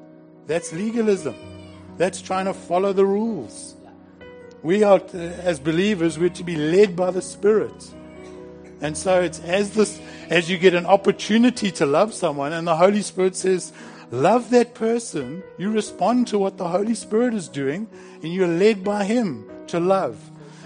that's 0.48 0.74
legalism. 0.74 1.36
That's 1.98 2.20
trying 2.20 2.46
to 2.46 2.56
follow 2.56 2.94
the 2.94 3.06
rules. 3.06 3.76
We 4.62 4.84
are, 4.84 5.02
as 5.14 5.60
believers, 5.60 6.20
we're 6.20 6.30
to 6.30 6.44
be 6.44 6.56
led 6.56 6.96
by 6.96 7.12
the 7.12 7.22
Spirit. 7.22 7.92
And 8.82 8.98
so 8.98 9.22
it's 9.22 9.40
as 9.42 9.72
this, 9.72 10.00
as 10.30 10.50
you 10.50 10.58
get 10.58 10.74
an 10.74 10.86
opportunity 10.86 11.72
to 11.72 11.86
love 11.86 12.14
someone, 12.14 12.54
and 12.54 12.68
the 12.68 12.76
Holy 12.76 13.02
Spirit 13.02 13.36
says, 13.36 13.72
love 14.12 14.50
that 14.50 14.74
person, 14.74 15.44
you 15.58 15.72
respond 15.72 16.28
to 16.28 16.40
what 16.40 16.58
the 16.58 16.68
Holy 16.68 16.96
Spirit 16.96 17.34
is 17.34 17.48
doing, 17.48 17.88
and 18.22 18.34
you're 18.34 18.48
led 18.48 18.84
by 18.84 19.06
Him 19.06 19.50
to 19.68 19.80
love. 19.80 20.18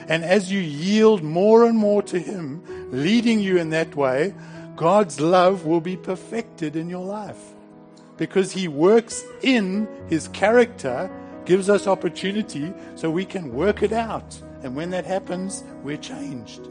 And 0.07 0.23
as 0.23 0.51
you 0.51 0.59
yield 0.59 1.23
more 1.23 1.65
and 1.65 1.77
more 1.77 2.01
to 2.03 2.19
Him, 2.19 2.63
leading 2.91 3.39
you 3.39 3.57
in 3.57 3.69
that 3.71 3.95
way, 3.95 4.33
God's 4.75 5.19
love 5.19 5.65
will 5.65 5.81
be 5.81 5.97
perfected 5.97 6.75
in 6.75 6.89
your 6.89 7.05
life. 7.05 7.39
Because 8.17 8.51
He 8.51 8.67
works 8.67 9.23
in 9.41 9.87
His 10.07 10.27
character, 10.29 11.11
gives 11.45 11.69
us 11.69 11.87
opportunity 11.87 12.73
so 12.95 13.09
we 13.09 13.25
can 13.25 13.53
work 13.53 13.83
it 13.83 13.91
out. 13.91 14.37
And 14.63 14.75
when 14.75 14.89
that 14.91 15.05
happens, 15.05 15.63
we're 15.83 15.97
changed. 15.97 16.61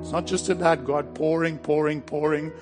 It's 0.00 0.12
not 0.12 0.26
just 0.26 0.50
about 0.50 0.84
God 0.84 1.14
pouring, 1.14 1.58
pouring, 1.58 2.02
pouring. 2.02 2.52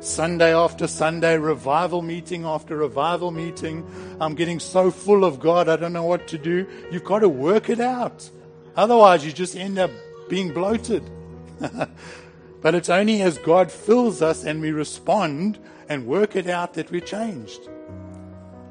Sunday 0.00 0.52
after 0.52 0.88
Sunday, 0.88 1.38
revival 1.38 2.02
meeting 2.02 2.44
after 2.44 2.76
revival 2.76 3.30
meeting. 3.30 3.88
I'm 4.20 4.34
getting 4.34 4.58
so 4.58 4.90
full 4.90 5.24
of 5.24 5.38
God, 5.38 5.68
I 5.68 5.76
don't 5.76 5.92
know 5.92 6.02
what 6.04 6.26
to 6.28 6.38
do. 6.38 6.66
You've 6.90 7.04
got 7.04 7.20
to 7.20 7.28
work 7.28 7.70
it 7.70 7.80
out. 7.80 8.28
Otherwise, 8.76 9.24
you 9.24 9.32
just 9.32 9.54
end 9.54 9.78
up 9.78 9.90
being 10.28 10.52
bloated. 10.52 11.08
but 12.62 12.74
it's 12.74 12.88
only 12.88 13.22
as 13.22 13.38
God 13.38 13.70
fills 13.70 14.22
us 14.22 14.44
and 14.44 14.60
we 14.60 14.72
respond 14.72 15.58
and 15.88 16.06
work 16.06 16.36
it 16.36 16.48
out 16.48 16.74
that 16.74 16.90
we're 16.90 17.00
changed. 17.00 17.68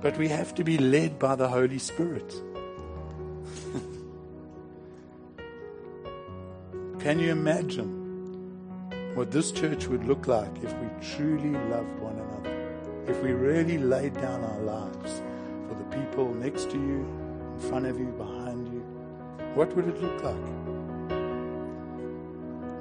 But 0.02 0.18
we 0.18 0.28
have 0.30 0.56
to 0.56 0.64
be 0.64 0.80
led 0.80 1.20
by 1.20 1.36
the 1.36 1.48
Holy 1.48 1.78
Spirit. 1.78 2.34
Can 7.00 7.20
you 7.20 7.32
imagine 7.32 8.00
what 9.14 9.30
this 9.30 9.52
church 9.52 9.86
would 9.86 10.04
look 10.06 10.26
like 10.26 10.64
if 10.64 10.74
we 10.74 10.88
truly 11.16 11.52
loved 11.70 12.00
one 12.00 12.16
another? 12.16 12.50
If 13.08 13.22
we 13.22 13.34
really 13.34 13.78
laid 13.78 14.16
down 14.16 14.44
our 14.44 14.62
lives 14.62 15.22
for 15.68 15.76
the 15.76 15.84
people 15.96 16.34
next 16.34 16.72
to 16.72 16.78
you, 16.78 17.06
in 17.54 17.60
front 17.70 17.86
of 17.86 18.00
you, 18.00 18.08
behind 18.18 18.68
you? 18.74 18.84
What 19.54 19.76
would 19.76 19.88
it 19.88 20.02
look 20.02 20.24
like? 20.24 20.34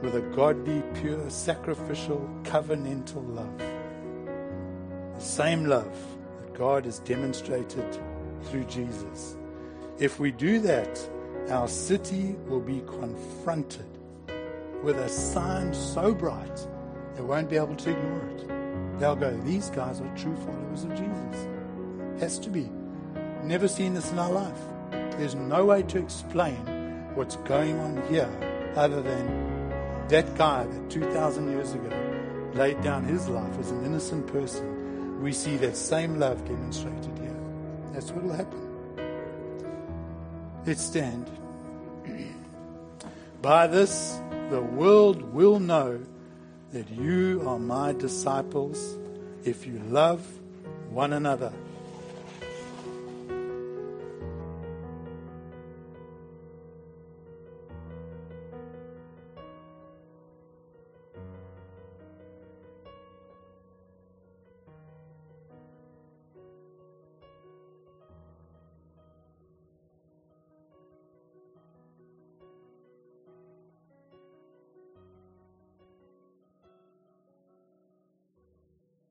With 0.02 0.14
a 0.14 0.22
godly, 0.34 0.82
pure, 0.94 1.28
sacrificial, 1.28 2.26
covenantal 2.44 3.22
love. 3.34 3.58
The 5.16 5.20
same 5.20 5.66
love 5.66 5.94
God 6.60 6.84
has 6.84 6.98
demonstrated 6.98 7.98
through 8.42 8.64
Jesus. 8.64 9.34
If 9.98 10.20
we 10.20 10.30
do 10.30 10.58
that, 10.58 11.00
our 11.48 11.66
city 11.66 12.36
will 12.48 12.60
be 12.60 12.82
confronted 12.86 13.86
with 14.82 14.98
a 14.98 15.08
sign 15.08 15.72
so 15.72 16.12
bright 16.12 16.68
they 17.14 17.22
won't 17.22 17.48
be 17.48 17.56
able 17.56 17.76
to 17.76 17.90
ignore 17.90 18.28
it. 18.28 19.00
They'll 19.00 19.16
go, 19.16 19.34
These 19.38 19.70
guys 19.70 20.02
are 20.02 20.16
true 20.18 20.36
followers 20.36 20.84
of 20.84 20.90
Jesus. 20.90 21.48
Has 22.20 22.38
to 22.40 22.50
be. 22.50 22.68
Never 23.42 23.66
seen 23.66 23.94
this 23.94 24.12
in 24.12 24.18
our 24.18 24.30
life. 24.30 24.60
There's 24.90 25.34
no 25.34 25.64
way 25.64 25.82
to 25.84 25.98
explain 25.98 26.56
what's 27.14 27.36
going 27.36 27.78
on 27.78 28.06
here 28.10 28.28
other 28.76 29.00
than 29.00 30.08
that 30.08 30.36
guy 30.36 30.66
that 30.66 30.90
2,000 30.90 31.52
years 31.52 31.72
ago 31.72 32.50
laid 32.52 32.82
down 32.82 33.04
his 33.04 33.30
life 33.30 33.58
as 33.58 33.70
an 33.70 33.82
innocent 33.86 34.26
person. 34.26 34.79
We 35.20 35.32
see 35.34 35.58
that 35.58 35.76
same 35.76 36.18
love 36.18 36.42
demonstrated 36.46 37.18
here. 37.18 37.36
That's 37.92 38.10
what 38.10 38.24
will 38.24 38.32
happen. 38.32 38.70
Let's 40.66 40.80
stand. 40.82 41.30
By 43.42 43.66
this, 43.66 44.18
the 44.48 44.62
world 44.62 45.22
will 45.34 45.60
know 45.60 46.00
that 46.72 46.88
you 46.88 47.42
are 47.46 47.58
my 47.58 47.92
disciples 47.92 48.96
if 49.44 49.66
you 49.66 49.78
love 49.90 50.26
one 50.88 51.12
another. 51.12 51.52